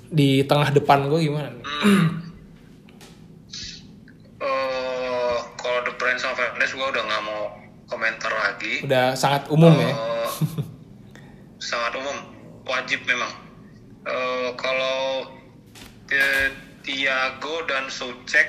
di 0.07 0.41
tengah 0.41 0.71
depan 0.71 1.05
gue 1.05 1.19
gimana 1.21 1.49
nih? 1.51 1.65
Eh, 4.37 5.35
kalau 5.55 5.79
The 5.81 5.93
Brand 5.95 6.15
sama 6.15 6.33
Fernandes 6.35 6.71
gue 6.71 6.87
udah 6.87 7.03
nggak 7.03 7.23
mau 7.23 7.41
komentar 7.87 8.29
lagi. 8.29 8.83
udah 8.83 9.15
sangat 9.15 9.49
umum 9.49 9.73
ya 9.73 9.89
Eh, 9.89 10.27
sangat 11.69 11.95
umum, 11.95 12.17
wajib 12.63 13.01
memang. 13.03 13.31
Eh, 14.03 14.49
kalau 14.53 15.25
Ti- 16.05 16.53
Tiago 16.83 17.65
dan 17.65 17.89
Sucek, 17.89 18.47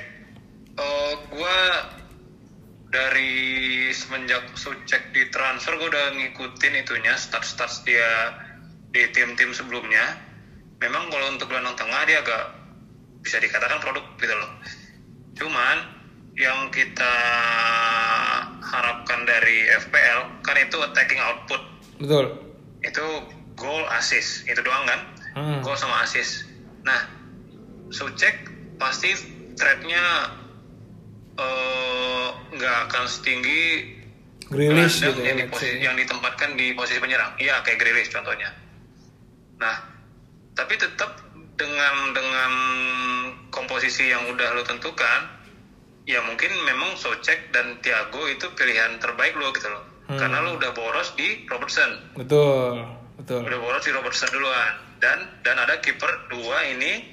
eh 0.79 1.13
gue 1.27 1.59
dari 2.89 3.35
semenjak 3.93 4.55
Sucek 4.57 5.13
di 5.13 5.27
transfer 5.29 5.77
gue 5.77 5.91
udah 5.91 6.15
ngikutin 6.15 6.73
itunya 6.79 7.13
start-start 7.19 7.85
dia 7.85 8.33
di 8.89 9.05
tim-tim 9.13 9.53
sebelumnya. 9.53 10.17
Memang 10.79 11.11
kalau 11.11 11.35
untuk 11.35 11.51
gelandang 11.51 11.75
tengah 11.75 12.01
dia 12.07 12.23
agak 12.23 12.55
bisa 13.21 13.37
dikatakan 13.37 13.83
produk 13.83 14.05
gitu 14.17 14.33
loh. 14.33 14.51
Cuman 15.35 15.99
yang 16.39 16.71
kita 16.71 17.15
harapkan 18.63 19.27
dari 19.27 19.67
FPL 19.83 20.39
kan 20.39 20.55
itu 20.55 20.79
attacking 20.79 21.19
output 21.19 21.61
betul 21.99 22.25
itu 22.79 23.05
goal 23.59 23.83
assist 23.99 24.47
itu 24.47 24.63
doang 24.63 24.87
kan 24.87 25.01
Hmm. 25.29 25.61
goal 25.61 25.77
sama 25.77 26.01
assist 26.01 26.49
nah 26.81 27.05
Sucek 27.93 28.49
pasti 28.81 29.13
threatnya 29.53 30.33
eh, 31.39 32.27
nggak 32.59 32.77
akan 32.89 33.03
setinggi 33.07 33.63
Grealish 34.49 35.05
gitu 35.05 35.21
ya 35.21 35.31
yang, 35.31 35.37
di 35.37 35.45
let's 35.45 35.53
posi- 35.53 35.77
say. 35.77 35.85
yang 35.85 35.95
ditempatkan 35.95 36.49
di 36.57 36.73
posisi 36.73 36.97
penyerang. 36.97 37.37
Iya 37.37 37.61
kayak 37.61 37.77
Grealish 37.79 38.09
contohnya. 38.09 38.49
Nah 39.61 39.75
tapi 40.57 40.73
tetap 40.75 41.21
dengan 41.55 41.95
dengan 42.11 42.51
komposisi 43.53 44.09
yang 44.09 44.25
udah 44.33 44.57
lo 44.57 44.63
tentukan 44.65 45.21
ya 46.09 46.25
mungkin 46.25 46.49
memang 46.65 46.97
Socek 46.97 47.53
dan 47.53 47.77
Thiago 47.85 48.25
itu 48.25 48.49
pilihan 48.57 48.97
terbaik 48.97 49.37
lo 49.37 49.53
gitu 49.53 49.69
loh. 49.69 49.85
Karena 50.09 50.41
lu 50.41 50.57
udah 50.57 50.73
boros 50.73 51.13
di 51.13 51.45
Robertson. 51.45 52.17
Betul, 52.17 52.81
betul. 53.21 53.45
udah 53.45 53.59
boros 53.61 53.85
di 53.85 53.93
Robertson 53.93 54.25
duluan. 54.33 54.73
Dan 54.97 55.21
dan 55.45 55.61
ada 55.61 55.77
kiper 55.77 56.09
dua 56.33 56.65
ini 56.65 57.05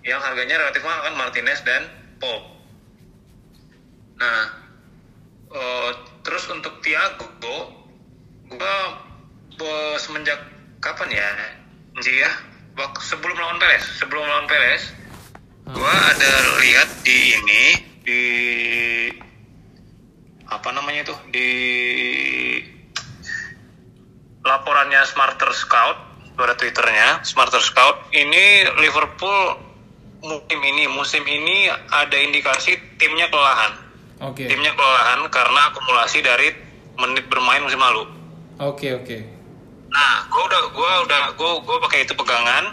yang 0.00 0.16
harganya 0.24 0.56
relatif 0.56 0.80
mahal 0.80 1.12
kan 1.12 1.14
Martinez 1.20 1.60
dan 1.68 1.84
Pope 2.16 2.57
nah 4.18 4.42
eh, 5.54 5.90
terus 6.26 6.44
untuk 6.50 6.82
Thiago 6.82 7.26
gua 8.50 8.76
eh, 9.58 9.96
semenjak 10.02 10.38
kapan 10.82 11.08
ya? 11.14 11.30
Nji 11.98 12.22
ya 12.22 12.30
Wak- 12.78 13.02
sebelum 13.02 13.34
lawan 13.34 13.58
Perez 13.58 13.82
sebelum 13.98 14.22
lawan 14.22 14.46
Perez 14.46 14.82
gua 15.74 15.90
ada 15.90 16.32
lihat 16.62 16.88
di 17.02 17.18
ini 17.34 17.64
di 18.06 18.22
apa 20.48 20.68
namanya 20.72 21.10
itu 21.10 21.16
di 21.34 21.50
laporannya 24.46 25.02
Smarter 25.04 25.50
Scout 25.52 25.98
ada 26.38 26.54
twitternya 26.54 27.26
Smarter 27.26 27.58
Scout. 27.58 28.14
Ini 28.14 28.70
Liverpool 28.78 29.58
musim 30.22 30.60
ini 30.62 30.86
musim 30.86 31.26
ini 31.26 31.66
ada 31.70 32.14
indikasi 32.14 32.78
timnya 32.98 33.26
kelelahan 33.26 33.87
Oke, 34.20 34.44
timnya 34.44 34.72
kelelahan 34.72 35.22
karena 35.28 35.60
akumulasi 35.68 36.18
dari 36.20 36.50
menit 36.96 37.26
bermain 37.26 37.60
musim 37.60 37.78
lalu 37.78 38.02
oke, 38.56 38.88
oke. 38.96 39.16
nah 39.88 40.26
gue 40.26 40.42
udah 40.44 40.62
gue 40.68 40.92
udah 41.04 41.22
gue 41.32 41.50
gue 41.60 41.76
pakai 41.80 41.98
itu 42.02 42.12
pegangan 42.12 42.64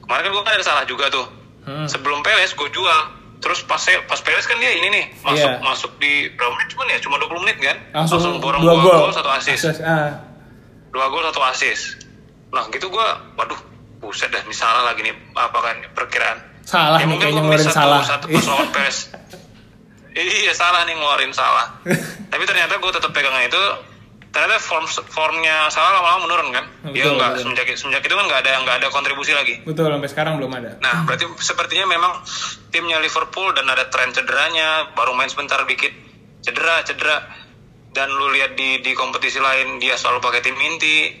kemarin 0.00 0.22
kan 0.22 0.30
gue 0.30 0.42
kan 0.42 0.52
ada 0.52 0.64
salah 0.64 0.84
juga 0.84 1.06
tuh 1.08 1.26
Hmm. 1.64 1.88
sebelum 1.88 2.20
Perez 2.20 2.52
gue 2.52 2.68
jual 2.68 3.00
terus 3.38 3.64
pas 3.64 3.80
pas 3.80 4.20
Perez 4.20 4.44
kan 4.44 4.56
dia 4.58 4.68
ini 4.70 4.88
nih 4.90 5.04
masuk 5.18 5.48
Iya. 5.48 5.60
masuk 5.60 5.90
di 5.96 6.28
berapa 6.30 6.52
menit 6.54 6.68
cuman 6.70 6.86
ya 6.86 6.98
cuma 6.98 7.16
20 7.16 7.40
menit 7.40 7.56
kan 7.58 7.76
Langsung, 7.94 8.36
borong 8.36 8.60
dua 8.60 8.76
gol. 8.78 9.08
satu 9.10 9.30
Asis, 9.30 9.64
ah. 9.80 10.12
dua 10.90 11.08
gol 11.08 11.24
satu 11.24 11.40
assist 11.42 12.04
nah 12.48 12.68
gitu 12.68 12.86
gua 12.86 13.16
waduh 13.34 13.56
buset 13.96 14.28
dah 14.28 14.40
ini 14.40 14.52
salah 14.52 14.84
lagi 14.86 15.02
nih 15.02 15.16
apa 15.32 15.56
kan 15.58 15.76
perkiraan 15.90 16.38
Salah 16.62 17.00
nih 17.00 17.04
mungkin 17.06 17.32
kayaknya 17.32 17.64
satu, 17.64 17.72
salah. 17.72 18.02
satu 18.04 18.24
pas 18.28 18.44
lawan 18.46 18.68
PS 18.76 18.96
iya 20.14 20.52
salah 20.54 20.86
nih 20.86 20.94
ngeluarin 20.94 21.34
salah 21.34 21.74
tapi 22.32 22.42
ternyata 22.46 22.78
gue 22.78 22.92
tetap 22.94 23.10
pegang 23.10 23.34
itu 23.42 23.62
ternyata 24.34 24.58
form 24.58 24.82
formnya 24.90 25.70
salah 25.70 26.02
lama-lama 26.02 26.26
menurun 26.26 26.50
kan 26.50 26.64
dia 26.90 27.06
Betul, 27.06 27.14
nggak 27.22 27.30
betul. 27.30 27.42
semenjak 27.46 27.66
semenjak 27.78 28.02
itu 28.02 28.14
kan 28.18 28.26
nggak 28.26 28.40
ada 28.42 28.50
nggak 28.66 28.76
ada 28.82 28.88
kontribusi 28.90 29.30
lagi 29.30 29.62
Betul, 29.62 29.94
sampai 29.94 30.10
sekarang 30.10 30.42
belum 30.42 30.52
ada. 30.58 30.74
Nah, 30.82 31.06
berarti 31.06 31.30
sepertinya 31.38 31.86
memang 31.86 32.18
timnya 32.74 32.98
Liverpool 32.98 33.54
dan 33.54 33.70
ada 33.70 33.86
tren 33.94 34.10
cederanya, 34.10 34.90
baru 34.98 35.14
main 35.14 35.30
sebentar 35.30 35.62
dikit 35.64 35.94
cedera, 36.42 36.82
cedera. 36.82 37.22
Dan 37.94 38.10
lu 38.10 38.34
lihat 38.34 38.58
di 38.58 38.82
di 38.82 38.90
kompetisi 38.98 39.38
lain 39.38 39.78
dia 39.78 39.94
selalu 39.94 40.18
pakai 40.18 40.42
tim 40.42 40.58
inti. 40.58 41.14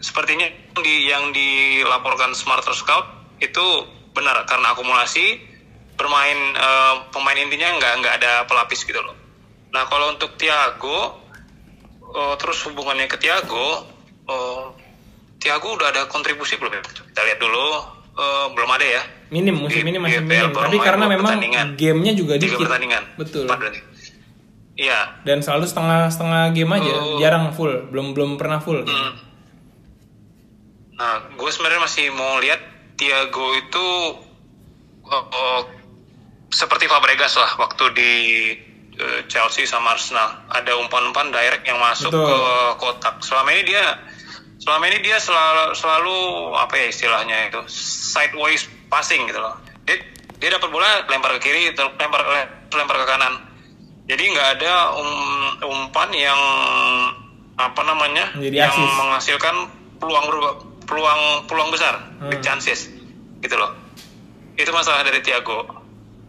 Sepertinya 0.00 0.48
di 0.80 1.04
yang 1.04 1.36
dilaporkan 1.36 2.32
Smarter 2.32 2.72
Scout 2.72 3.36
itu 3.44 3.84
benar 4.16 4.48
karena 4.48 4.72
akumulasi 4.72 5.36
bermain 6.00 6.38
eh, 6.56 6.94
pemain 7.12 7.36
intinya 7.36 7.76
nggak 7.76 7.92
nggak 8.00 8.14
ada 8.24 8.32
pelapis 8.48 8.88
gitu 8.88 8.96
loh. 8.96 9.12
Nah, 9.70 9.84
kalau 9.86 10.16
untuk 10.16 10.40
Thiago 10.40 11.20
eh, 12.00 12.34
terus 12.40 12.64
hubungannya 12.64 13.04
ke 13.04 13.20
Thiago 13.20 13.84
eh, 14.24 14.64
Thiago 15.40 15.76
udah 15.76 15.92
ada 15.92 16.08
kontribusi 16.08 16.56
belum 16.56 16.72
ya? 16.72 16.82
Kita 16.84 17.20
lihat 17.20 17.38
dulu. 17.38 17.68
Eh, 18.10 18.46
belum 18.52 18.70
ada 18.72 18.84
ya. 18.84 19.02
Minim, 19.30 19.54
musim 19.56 19.86
ini 19.86 19.96
masih 19.96 20.26
minim. 20.26 20.50
Tapi 20.50 20.76
karena 20.82 21.06
memang 21.06 21.38
gamenya 21.78 22.12
juga 22.12 22.34
Tiga 22.36 22.58
dikit. 22.58 22.66
pertandingan. 22.66 23.04
Betul. 23.14 23.46
Iya. 24.80 25.22
Dan 25.22 25.44
selalu 25.44 25.64
setengah 25.68 26.08
setengah 26.08 26.42
game 26.56 26.72
aja, 26.72 26.94
Oh. 26.96 27.20
jarang 27.20 27.52
full, 27.52 27.88
belum 27.92 28.16
belum 28.16 28.30
pernah 28.40 28.58
full. 28.64 28.80
Hmm. 28.82 29.12
Nah, 30.96 31.32
gue 31.32 31.50
sebenarnya 31.52 31.80
masih 31.80 32.06
mau 32.12 32.36
lihat 32.40 32.60
Thiago 32.96 33.46
itu 33.56 33.86
oh, 35.04 35.24
oh, 35.32 35.60
seperti 36.50 36.86
Fabregas 36.86 37.34
lah 37.34 37.50
waktu 37.56 37.84
di 37.94 38.12
eh, 38.94 39.20
Chelsea 39.26 39.64
sama 39.64 39.94
Arsenal. 39.94 40.46
Ada 40.50 40.76
umpan-umpan 40.76 41.30
direct 41.30 41.64
yang 41.64 41.78
masuk 41.78 42.10
Betul. 42.10 42.26
ke 42.26 42.38
kotak. 42.76 43.14
Selama 43.22 43.48
ini 43.54 43.62
dia 43.64 43.84
selama 44.60 44.84
ini 44.86 44.98
dia 45.00 45.16
selalu 45.16 45.72
selalu 45.72 46.16
apa 46.52 46.74
ya 46.76 46.86
istilahnya 46.90 47.48
itu 47.48 47.60
sideways 47.70 48.68
passing 48.86 49.24
gitu 49.24 49.40
loh. 49.40 49.56
Dia, 49.88 49.96
dia 50.36 50.48
dapat 50.52 50.68
bola 50.68 51.06
lempar 51.06 51.32
ke 51.38 51.48
kiri, 51.48 51.72
lempar 51.72 52.22
lempar 52.68 52.96
ke 52.98 53.06
kanan. 53.06 53.34
Jadi 54.04 54.22
nggak 54.26 54.48
ada 54.58 54.92
um- 54.98 55.56
umpan 55.62 56.10
yang 56.10 56.40
apa 57.54 57.80
namanya 57.84 58.32
Menjadi 58.34 58.56
yang 58.56 58.72
asis. 58.72 58.96
menghasilkan 58.96 59.54
peluang 60.00 60.26
peluang 60.88 61.22
peluang 61.44 61.68
besar 61.70 61.94
Hmm. 62.20 62.32
big 62.32 62.40
chances 62.40 62.88
gitu 63.40 63.56
loh 63.56 63.72
itu 64.56 64.68
masalah 64.72 65.04
dari 65.04 65.20
Thiago 65.20 65.64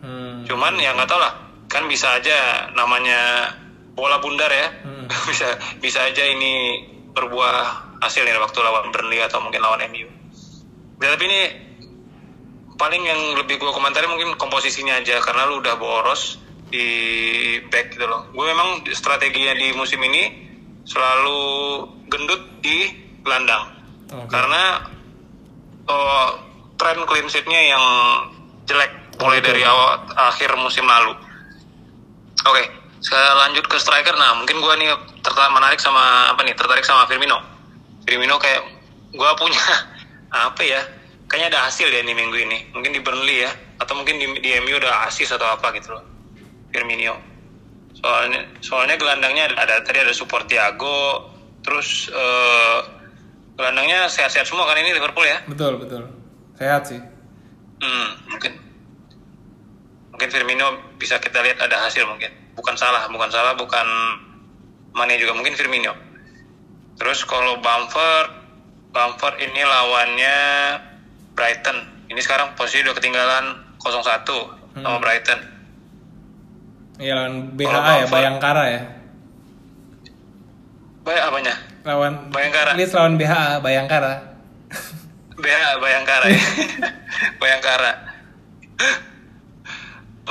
Hmm. 0.01 0.41
cuman 0.49 0.73
ya 0.81 0.97
nggak 0.97 1.05
tau 1.05 1.21
lah 1.21 1.33
kan 1.69 1.85
bisa 1.85 2.17
aja 2.17 2.67
namanya 2.73 3.53
bola 3.93 4.17
bundar 4.17 4.49
ya 4.49 4.67
Hmm. 4.81 5.05
bisa 5.29 5.47
bisa 5.77 5.99
aja 6.09 6.25
ini 6.25 6.83
berbuah 7.13 7.57
hasil 8.01 8.25
nih 8.25 8.33
waktu 8.41 8.59
lawan 8.65 8.89
Burnley 8.89 9.21
atau 9.21 9.41
mungkin 9.43 9.61
lawan 9.61 9.83
MU 9.91 10.09
Ya, 11.01 11.09
tapi 11.17 11.25
ini 11.25 11.41
paling 12.77 13.01
yang 13.01 13.21
lebih 13.33 13.57
gue 13.57 13.73
komentari 13.73 14.05
mungkin 14.05 14.37
komposisinya 14.37 15.01
aja 15.01 15.17
karena 15.21 15.49
lu 15.49 15.57
udah 15.61 15.77
boros 15.81 16.37
di 16.69 16.85
back 17.73 17.97
gitu 17.97 18.05
loh 18.05 18.29
gue 18.29 18.45
memang 18.45 18.85
strateginya 18.93 19.57
di 19.57 19.73
musim 19.73 19.97
ini 20.01 20.49
selalu 20.85 21.41
gendut 22.05 22.41
di 22.61 22.85
gelandang 23.21 23.69
Oke. 24.13 24.29
karena 24.29 24.81
oh, 25.89 26.29
tren 26.77 27.01
clean 27.05 27.27
sheet-nya 27.29 27.61
yang 27.69 27.83
jelek 28.69 28.93
mulai 29.21 29.39
dari 29.39 29.61
awal 29.61 30.01
akhir 30.17 30.49
musim 30.57 30.83
lalu. 30.89 31.13
Oke, 32.41 32.63
saya 33.05 33.37
lanjut 33.45 33.65
ke 33.69 33.77
striker. 33.77 34.17
Nah, 34.17 34.41
mungkin 34.41 34.57
gua 34.59 34.73
nih 34.75 34.89
tertarik 35.21 35.53
menarik 35.53 35.77
sama 35.77 36.33
apa 36.33 36.41
nih? 36.41 36.57
Tertarik 36.57 36.81
sama 36.81 37.05
Firmino. 37.05 37.37
Firmino 38.03 38.41
kayak 38.41 38.65
gua 39.13 39.37
punya 39.37 39.61
apa 40.49 40.61
ya? 40.65 40.81
Kayaknya 41.29 41.47
ada 41.55 41.59
hasil 41.69 41.87
ya 41.87 42.01
nih 42.01 42.17
minggu 42.17 42.37
ini. 42.41 42.57
Mungkin 42.75 42.91
di 42.91 42.99
Burnley 42.99 43.45
ya, 43.45 43.51
atau 43.79 43.95
mungkin 43.95 44.19
di, 44.19 44.27
di 44.41 44.49
MU 44.59 44.75
udah 44.81 45.07
asis 45.07 45.31
atau 45.31 45.47
apa 45.47 45.71
gitu 45.77 45.93
loh. 45.95 46.03
Firmino. 46.73 47.15
Soalnya 48.01 48.41
soalnya 48.59 48.97
gelandangnya 48.97 49.53
ada, 49.53 49.55
ada 49.63 49.75
tadi 49.85 50.01
ada 50.01 50.11
support 50.11 50.49
Thiago, 50.49 51.29
terus 51.61 52.09
eh, 52.09 52.79
gelandangnya 53.55 54.09
sehat-sehat 54.09 54.49
semua 54.49 54.65
kan 54.65 54.81
ini 54.81 54.91
Liverpool 54.97 55.23
ya. 55.23 55.39
Betul, 55.45 55.77
betul. 55.77 56.09
Sehat 56.57 56.89
sih. 56.89 56.99
Hmm, 57.81 58.09
mungkin 58.29 58.70
mungkin 60.21 60.37
Firmino 60.37 60.69
bisa 61.01 61.17
kita 61.17 61.41
lihat 61.41 61.57
ada 61.57 61.81
hasil 61.81 62.05
mungkin. 62.05 62.29
Bukan 62.53 62.77
salah, 62.77 63.09
bukan 63.09 63.33
salah, 63.33 63.57
bukan 63.57 63.87
Mane 64.93 65.17
juga 65.17 65.33
mungkin 65.33 65.57
Firmino. 65.57 65.97
Terus 66.93 67.25
kalau 67.25 67.57
Bamford, 67.57 68.29
Bamford 68.93 69.41
ini 69.41 69.65
lawannya 69.65 70.37
Brighton. 71.33 72.05
Ini 72.05 72.21
sekarang 72.21 72.53
posisi 72.53 72.85
udah 72.85 72.93
ketinggalan 72.93 73.45
0-1 73.81 74.21
sama 74.77 75.01
Brighton. 75.01 75.41
Iya 77.01 77.17
lawan 77.17 77.57
Kalau 77.57 77.57
BHA 77.57 77.65
ya, 77.73 77.81
Bamford- 77.81 78.13
Bayangkara 78.13 78.63
ya. 78.69 78.81
Baik 81.01 81.21
apanya? 81.25 81.53
Lawan 81.81 82.13
Bayangkara. 82.29 82.71
Leeds 82.77 82.93
lawan 82.93 83.17
BHA, 83.17 83.57
Bayangkara. 83.57 84.13
BH 85.33 85.81
Bayangkara 85.81 86.25
ya. 86.29 86.41
Bayangkara. 87.41 87.91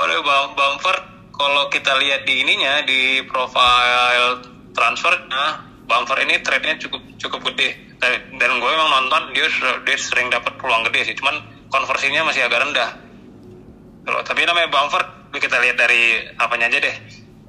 Oleh 0.01 0.17
Bam- 0.25 0.53
Bamford 0.57 1.01
kalau 1.29 1.69
kita 1.69 1.93
lihat 2.01 2.25
di 2.25 2.41
ininya 2.41 2.81
di 2.85 3.21
profile 3.29 4.41
transfer 4.73 5.13
nah 5.29 5.71
Bamford 5.85 6.23
ini 6.23 6.39
trade-nya 6.39 6.79
cukup 6.79 7.01
cukup 7.19 7.51
gede. 7.51 7.75
Dan, 8.01 8.51
gue 8.57 8.69
memang 8.71 8.89
nonton 8.89 9.35
dia 9.35 9.45
dia 9.85 9.97
sering 9.99 10.31
dapat 10.31 10.57
peluang 10.57 10.87
gede 10.89 11.11
sih. 11.11 11.15
Cuman 11.19 11.37
konversinya 11.67 12.25
masih 12.25 12.47
agak 12.47 12.63
rendah. 12.63 12.89
Kalau 14.07 14.19
tapi 14.23 14.47
namanya 14.47 14.71
Bamford 14.71 15.05
kita 15.35 15.59
lihat 15.59 15.77
dari 15.77 16.31
apanya 16.39 16.71
aja 16.71 16.79
deh. 16.79 16.95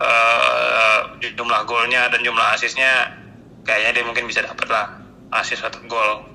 Eh, 0.02 0.98
jumlah 1.38 1.62
golnya 1.64 2.10
dan 2.10 2.26
jumlah 2.26 2.58
asisnya 2.58 3.14
kayaknya 3.62 4.02
dia 4.02 4.04
mungkin 4.04 4.26
bisa 4.26 4.42
dapat 4.42 4.66
lah 4.66 4.98
asis 5.38 5.62
atau 5.62 5.78
gol. 5.86 6.26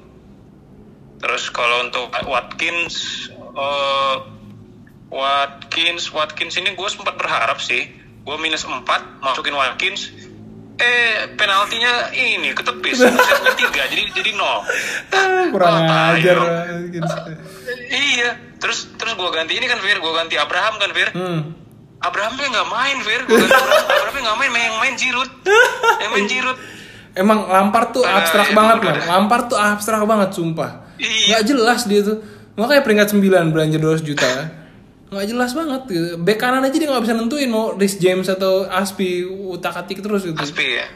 Terus 1.20 1.52
kalau 1.52 1.84
untuk 1.84 2.08
Watkins, 2.24 3.28
eh, 3.36 4.16
Watkins, 5.08 6.12
Watkins 6.12 6.56
ini 6.56 6.72
gue 6.72 6.88
sempat 6.88 7.16
berharap 7.16 7.58
sih, 7.58 7.88
gue 8.22 8.38
minus 8.38 8.64
4 8.64 8.84
masukin 9.20 9.54
Watkins, 9.54 10.12
eh 10.76 11.32
penaltinya 11.34 12.12
ini 12.12 12.52
ketepis, 12.52 13.02
asisnya 13.08 13.54
tiga, 13.56 13.88
jadi 13.88 14.04
jadi 14.12 14.32
nol. 14.34 14.68
Ah, 15.10 15.48
kurang 15.48 15.74
Oh, 15.80 16.12
ajar. 16.12 16.38
tayo. 16.38 16.76
Iya, 17.88 18.30
terus 18.58 18.92
terus 18.94 19.14
gue 19.14 19.30
ganti 19.32 19.56
ini 19.56 19.66
kan 19.66 19.80
Fir, 19.80 19.98
gue 19.98 20.14
ganti 20.14 20.36
Abraham 20.36 20.76
kan 20.76 20.92
Fir, 20.92 21.10
Hmm. 21.12 21.42
Abrahamnya 21.98 22.46
nggak 22.54 22.70
main, 22.70 22.98
Fir. 23.02 23.22
Gua 23.26 23.42
ganti 23.42 23.58
Abraham. 23.58 23.90
Abrahamnya 23.98 24.22
nggak 24.22 24.38
main, 24.38 24.52
yang 24.54 24.78
main 24.78 24.94
Giroud. 24.94 25.32
Yang 25.98 26.12
main 26.14 26.26
Giroud. 26.30 26.58
Emang 27.18 27.50
Lampard 27.50 27.90
tuh 27.90 28.06
Nah, 28.06 28.22
abstrak 28.22 28.54
banget 28.54 28.78
dah. 28.86 28.96
Lampard 29.10 29.50
tuh 29.50 29.58
abstrak 29.58 30.06
banget 30.06 30.30
sumpah. 30.30 30.94
Iya. 31.02 31.42
Nggak 31.42 31.44
jelas 31.50 31.80
dia 31.90 32.06
tuh. 32.06 32.22
Makanya 32.54 32.86
peringkat 32.86 33.08
9 33.18 33.50
belanja 33.50 33.78
200 33.82 34.06
juta. 34.06 34.30
Nggak 35.08 35.26
jelas 35.32 35.52
banget 35.56 35.82
gitu. 35.88 36.08
Bek 36.20 36.36
kanan 36.36 36.64
aja 36.68 36.76
dia 36.76 36.90
nggak 36.92 37.04
bisa 37.08 37.16
nentuin 37.16 37.48
mau 37.48 37.72
Rhys 37.80 37.96
James 37.96 38.28
atau 38.28 38.68
Aspi 38.68 39.24
utak-atik 39.24 40.04
terus 40.04 40.28
gitu. 40.28 40.36
Aspi 40.36 40.84
ya. 40.84 40.88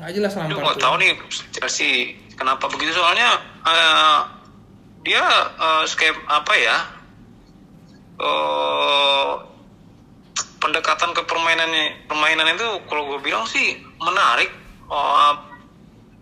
Nggak 0.00 0.12
jelas 0.16 0.32
Lampard 0.36 0.60
nggak 0.60 0.76
tuh. 0.80 0.84
tahu 0.84 0.94
nih 1.00 1.10
Chelsea 1.52 2.16
kenapa 2.34 2.64
begitu 2.72 2.96
soalnya 2.96 3.40
eh, 3.68 4.18
dia 5.04 5.24
eh, 5.60 5.84
skema 5.84 6.20
apa 6.28 6.52
ya? 6.56 6.76
eh 8.14 9.32
pendekatan 10.64 11.12
ke 11.12 11.22
permainannya 11.28 12.08
permainan 12.08 12.56
itu 12.56 12.68
kalau 12.88 13.04
gue 13.12 13.20
bilang 13.20 13.44
sih 13.44 13.76
menarik. 14.00 14.48
Oh, 14.88 15.36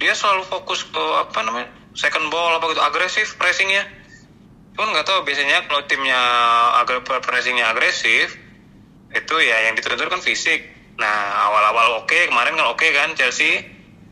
dia 0.02 0.18
selalu 0.18 0.42
fokus 0.50 0.82
ke 0.82 0.98
apa 0.98 1.46
namanya 1.46 1.70
second 1.94 2.26
ball 2.34 2.58
apa 2.58 2.74
gitu 2.74 2.82
agresif 2.82 3.38
pressingnya. 3.38 3.86
Cuman 4.72 4.88
nggak 4.96 5.06
tahu 5.06 5.20
biasanya 5.28 5.68
kalau 5.68 5.84
timnya 5.84 6.20
agak 6.80 7.04
pressingnya 7.04 7.68
agresif 7.72 8.40
itu 9.12 9.34
ya 9.44 9.68
yang 9.68 9.76
dituntut 9.76 10.08
kan 10.08 10.22
fisik. 10.24 10.72
Nah 10.96 11.48
awal-awal 11.48 12.04
oke 12.04 12.18
kemarin 12.28 12.56
kan 12.56 12.66
oke 12.72 12.86
kan 12.92 13.12
Chelsea 13.12 13.60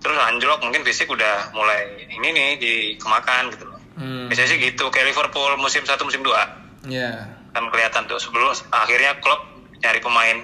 terus 0.00 0.16
anjlok 0.16 0.64
mungkin 0.64 0.84
fisik 0.84 1.08
udah 1.08 1.52
mulai 1.52 2.08
ini 2.08 2.28
nih 2.32 2.50
dikemakan 2.60 3.52
gitu 3.56 3.64
loh. 3.68 3.80
Hmm. 3.96 4.28
Biasanya 4.28 4.48
sih 4.56 4.58
gitu 4.60 4.88
kayak 4.88 5.12
Liverpool 5.12 5.56
musim 5.60 5.84
1 5.84 5.96
musim 6.04 6.24
2 6.24 6.88
Ya. 6.88 7.28
kan 7.52 7.68
kelihatan 7.68 8.08
tuh 8.08 8.16
sebelum 8.16 8.56
akhirnya 8.72 9.20
klub 9.20 9.36
nyari 9.84 10.00
pemain 10.00 10.40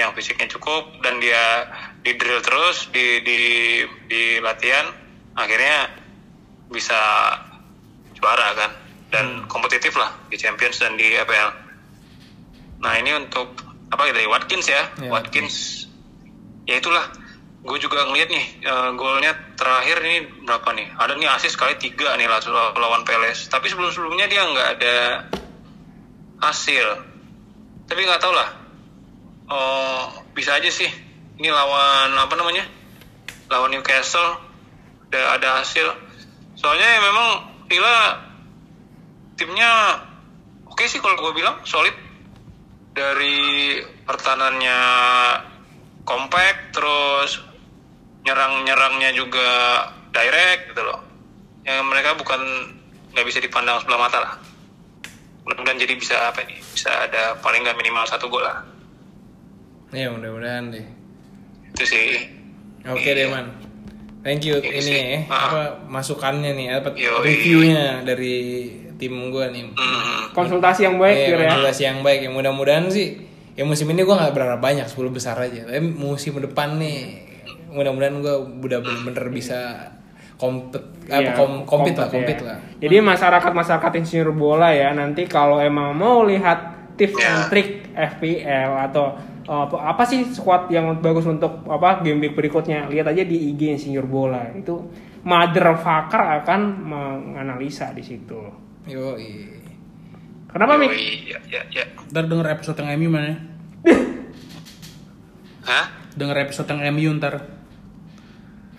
yang 0.00 0.16
fisiknya 0.16 0.48
cukup 0.48 0.88
dan 1.04 1.20
dia 1.20 1.68
di 2.00 2.16
drill 2.16 2.40
terus 2.40 2.88
di 2.88 3.20
di 3.20 3.38
di 4.08 4.22
latihan 4.40 4.88
akhirnya 5.36 5.92
bisa 6.72 6.96
juara 8.16 8.48
kan 8.56 8.70
dan 9.14 9.46
kompetitif 9.46 9.94
lah 9.94 10.10
di 10.26 10.34
Champions 10.34 10.82
dan 10.82 10.98
di 10.98 11.14
EPL. 11.14 11.50
Nah 12.82 12.98
ini 12.98 13.14
untuk 13.14 13.54
apa 13.94 14.10
gitu 14.10 14.26
Watkins 14.26 14.66
ya. 14.66 14.90
Ya, 14.98 15.10
Watkins 15.14 15.86
ya 16.66 16.82
itulah. 16.82 17.06
Gue 17.64 17.80
juga 17.80 18.04
ngeliat 18.04 18.28
nih 18.28 18.46
eh, 18.60 18.90
golnya 18.98 19.32
terakhir 19.54 20.02
ini 20.02 20.44
berapa 20.44 20.68
nih? 20.74 20.98
Ada 20.98 21.16
nih 21.16 21.30
asis 21.30 21.54
kali 21.54 21.78
tiga 21.78 22.12
nih 22.18 22.26
lawan 22.26 22.74
lawan 22.76 23.02
Peles 23.06 23.46
tapi 23.46 23.70
sebelum 23.70 23.94
sebelumnya 23.94 24.26
dia 24.26 24.42
nggak 24.42 24.68
ada 24.82 24.96
hasil. 26.42 26.86
Tapi 27.86 28.00
nggak 28.02 28.20
tahu 28.20 28.34
lah. 28.34 28.50
Oh 29.48 30.10
bisa 30.34 30.58
aja 30.58 30.68
sih. 30.68 30.90
Ini 31.38 31.48
lawan 31.54 32.18
apa 32.18 32.34
namanya? 32.34 32.66
Lawan 33.48 33.70
Newcastle. 33.70 34.42
Ada 35.08 35.38
ada 35.38 35.48
hasil. 35.62 35.86
Soalnya 36.58 36.84
ya 36.84 37.00
memang 37.00 37.28
Villa 37.70 38.33
timnya 39.34 39.98
oke 40.64 40.84
sih 40.84 40.98
kalau 40.98 41.18
gue 41.20 41.34
bilang 41.34 41.58
solid 41.62 41.94
dari 42.90 43.78
pertahanannya 44.02 44.78
compact 46.02 46.72
terus 46.72 47.42
nyerang-nyerangnya 48.22 49.10
juga 49.12 49.48
direct 50.10 50.70
gitu 50.70 50.82
loh 50.82 51.00
yang 51.62 51.82
mereka 51.84 52.14
bukan 52.14 52.40
nggak 53.10 53.26
bisa 53.26 53.38
dipandang 53.38 53.80
sebelah 53.80 54.00
mata 54.00 54.18
lah 54.18 54.34
mudah-mudahan 55.42 55.76
jadi 55.78 55.94
bisa 55.94 56.16
apa 56.24 56.40
nih 56.42 56.56
bisa 56.66 56.88
ada 56.88 57.36
paling 57.38 57.60
nggak 57.60 57.76
minimal 57.76 58.04
satu 58.04 58.26
gol 58.26 58.42
lah 58.42 58.62
Ya 59.90 60.10
mudah-mudahan 60.10 60.70
deh. 60.70 60.82
itu 61.68 61.84
sih 61.86 62.10
Oke 62.84 63.10
deh 63.10 63.24
man. 63.26 63.46
Thank 64.20 64.42
you 64.42 64.56
Iya 64.56 64.72
ini 64.74 64.82
sih. 64.82 64.98
ya, 64.98 65.18
Ah. 65.26 65.40
apa 65.46 65.60
masukannya 65.86 66.50
nih, 66.50 66.66
apa 66.74 66.90
Yoi. 66.92 67.22
reviewnya 67.22 68.02
dari 68.02 68.36
tim 68.96 69.10
gue 69.28 69.44
nih. 69.48 69.62
Hmm, 69.68 70.30
Konsultasi 70.30 70.84
yang 70.84 70.96
baik 70.96 71.14
Iya, 71.14 71.26
Fir, 71.26 71.36
ya. 71.36 71.48
konsultasi 71.48 71.82
yang 71.84 71.98
baik 72.00 72.20
ya 72.20 72.30
mudah-mudahan 72.30 72.86
sih 72.86 73.08
ya 73.52 73.62
musim 73.62 73.86
ini 73.86 74.00
gue 74.00 74.10
nggak 74.10 74.32
berharap 74.32 74.58
banyak 74.58 74.82
10 74.84 74.98
besar 75.08 75.36
aja 75.36 75.62
tapi 75.62 75.78
musim 75.80 76.34
depan 76.36 76.74
nih 76.74 77.22
mudah-mudahan 77.68 78.18
gue 78.18 78.34
udah 78.60 78.78
bener-bener 78.80 79.30
bisa 79.30 79.90
kompet 80.34 80.82
apa 81.06 81.22
Iya, 81.22 81.32
kom, 81.32 81.62
kompet 81.62 81.94
lah 81.94 82.08
kompet 82.08 82.38
ya. 82.38 82.46
lah 82.48 82.58
Jadi 82.76 82.96
masyarakat 82.98 83.52
masyarakat 83.52 83.92
insinyur 83.96 84.30
bola 84.30 84.68
ya 84.68 84.90
nanti 84.90 85.24
kalau 85.24 85.58
emang 85.58 85.94
mau 85.94 86.22
lihat 86.22 86.74
tips 86.94 87.14
Ya. 87.14 87.26
and 87.28 87.42
trick 87.46 87.70
FPL 87.90 88.70
atau 88.90 89.14
uh, 89.44 89.62
apa, 89.64 89.76
apa 89.88 90.02
sih 90.02 90.26
squad 90.26 90.66
yang 90.68 90.98
bagus 90.98 91.22
untuk 91.24 91.62
apa 91.64 91.98
game 92.00 92.18
week 92.20 92.34
berikutnya 92.34 92.86
lihat 92.88 93.06
aja 93.06 93.22
di 93.22 93.50
IG 93.50 93.70
insinyur 93.72 94.02
bola 94.04 94.50
itu 94.50 94.74
motherfucker 95.22 96.18
akan 96.42 96.60
menganalisa 96.84 97.90
di 97.90 98.02
situ. 98.02 98.63
Yo 98.84 99.16
Kenapa 100.54 100.78
Mik? 100.78 100.86
yoi, 100.94 101.34
ya, 101.34 101.38
ya, 101.50 101.62
ya. 101.66 101.84
Ntar 102.14 102.30
denger 102.30 102.46
episode 102.54 102.78
yang 102.78 102.94
MU 102.94 103.08
mana 103.10 103.26
ya? 103.26 103.36
Hah? 105.66 105.84
Denger 106.14 106.36
episode 106.46 106.70
yang 106.70 106.80
MU 106.94 107.10
ntar. 107.18 107.34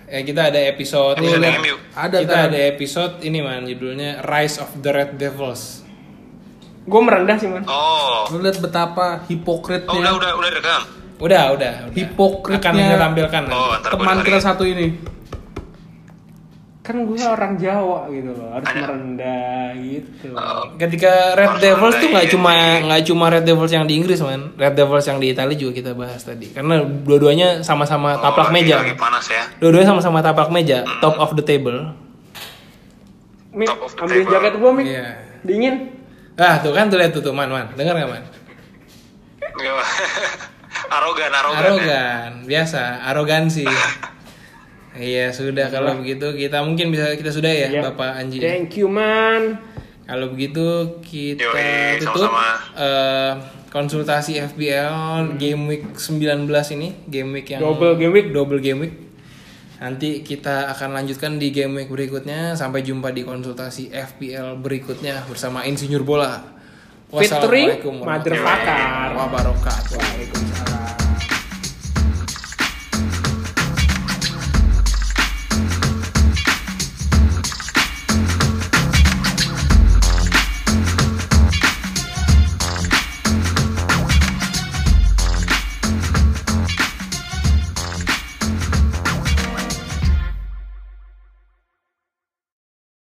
ya 0.06 0.22
kita 0.22 0.54
ada 0.54 0.60
episode 0.72 1.18
Episode 1.20 1.36
ini, 1.36 1.48
yang 1.50 1.60
MU. 1.60 1.76
Ada, 1.98 2.18
kita 2.24 2.38
ada 2.48 2.60
episode 2.70 3.14
ini 3.26 3.40
man 3.42 3.66
judulnya 3.66 4.22
Rise 4.24 4.62
of 4.62 4.70
the 4.80 4.92
Red 4.94 5.18
Devils 5.18 5.82
Gue 6.86 7.02
merendah 7.02 7.36
sih 7.36 7.50
man. 7.50 7.66
oh 7.66 8.30
Lu 8.30 8.40
lihat 8.40 8.62
betapa 8.62 9.26
hipokritnya 9.26 9.90
oh 9.90 10.00
udah 10.00 10.14
udah 10.16 10.32
udah 10.38 10.50
rekam 10.54 10.82
udah 11.16 11.44
udah, 11.56 11.74
udah. 11.90 11.96
Hipokritnya. 11.96 12.60
akan 12.62 12.74
kita 12.78 12.98
tampilkan 13.02 13.42
nanti. 13.48 13.56
oh 13.58 13.76
teman 13.82 14.18
kita 14.22 14.40
satu 14.40 14.64
ini. 14.68 15.15
Kan 16.86 17.02
gue 17.02 17.18
orang 17.18 17.58
Jawa 17.58 18.06
gitu 18.08 18.30
loh 18.30 18.54
harus 18.54 18.70
Ada. 18.70 18.78
merendah 18.80 19.74
gitu. 19.76 20.30
Oh, 20.32 20.70
ketika 20.78 21.34
Red 21.34 21.58
Devils 21.58 21.98
tuh 21.98 22.08
nggak 22.08 22.28
cuma 22.30 22.54
nggak 22.80 23.02
cuma 23.04 23.26
Red 23.28 23.42
Devils 23.44 23.74
yang 23.74 23.84
di 23.84 23.98
Inggris 23.98 24.22
man 24.22 24.54
Red 24.54 24.74
Devils 24.74 25.02
yang 25.04 25.18
di 25.18 25.34
Italia 25.34 25.58
juga 25.58 25.74
kita 25.74 25.92
bahas 25.92 26.22
tadi 26.22 26.46
karena 26.48 26.80
dua-duanya 26.86 27.60
sama-sama 27.60 28.14
oh, 28.14 28.22
taplak 28.22 28.50
lagi- 28.50 28.62
meja 28.62 28.76
lagi 28.80 28.94
panas 28.94 29.26
ya 29.26 29.50
dua-duanya 29.58 29.90
sama-sama 29.90 30.22
taplak 30.22 30.50
meja 30.50 30.86
top 31.00 31.18
of 31.18 31.34
the 31.34 31.42
table 31.42 31.90
Mik, 33.50 33.66
Top 33.66 33.82
of 33.82 33.92
the 33.92 34.02
ambil 34.04 34.16
table. 34.20 34.32
jaket 34.32 34.54
gue 34.54 34.72
Mik. 34.72 34.86
Iya. 34.86 35.08
Dingin. 35.42 35.76
ah 36.36 36.56
tuh 36.60 36.70
kan 36.70 36.86
tuh 36.86 37.02
lihat 37.02 37.10
tuh 37.10 37.24
tuh 37.24 37.32
man 37.32 37.48
man 37.48 37.66
dengar 37.74 37.98
nggak 37.98 38.12
man 38.12 38.24
arogan 40.92 41.32
arogan 41.34 41.56
ya. 41.56 41.66
arogan 41.66 42.32
biasa 42.46 42.82
arogansi 43.06 43.66
iya 44.96 45.30
sudah 45.30 45.68
kalau 45.68 45.98
begitu 45.98 46.32
kita 46.32 46.60
mungkin 46.60 46.90
bisa 46.90 47.12
kita 47.14 47.30
sudah 47.30 47.48
ya 47.48 47.68
Iya. 47.70 47.82
Bapak 47.86 48.16
Anji 48.16 48.40
Thank 48.40 48.78
you 48.78 48.88
man. 48.88 49.60
Kalau 50.04 50.30
begitu 50.30 50.66
kita 51.02 51.42
Yoi, 51.44 51.98
tutup 51.98 52.30
sama-sama. 52.30 52.46
eh, 52.78 53.32
konsultasi 53.68 54.38
FBL 54.40 54.94
game 55.36 55.62
week 55.66 55.84
19 55.94 56.46
ini, 56.72 56.94
game 57.06 57.34
week 57.34 57.50
yang 57.50 57.60
Double 57.60 57.98
game 57.98 58.14
week. 58.14 58.30
double 58.30 58.60
game 58.60 58.80
week. 58.80 58.96
Nanti 59.76 60.22
kita 60.22 60.70
akan 60.70 60.94
lanjutkan 60.94 61.36
di 61.36 61.50
game 61.50 61.74
week 61.76 61.90
berikutnya. 61.90 62.54
Sampai 62.54 62.80
jumpa 62.82 63.10
di 63.10 63.22
konsultasi 63.22 63.90
FPL 63.90 64.56
berikutnya 64.56 65.26
bersama 65.26 65.66
Insinyur 65.66 66.02
Bola. 66.02 66.54
Wassalamualaikum 67.10 68.00
Motherfucker. 68.00 68.38
warahmatullahi 68.38 69.18
wabarakatuh. 69.18 69.98
Waalaikumsalam. 69.98 70.85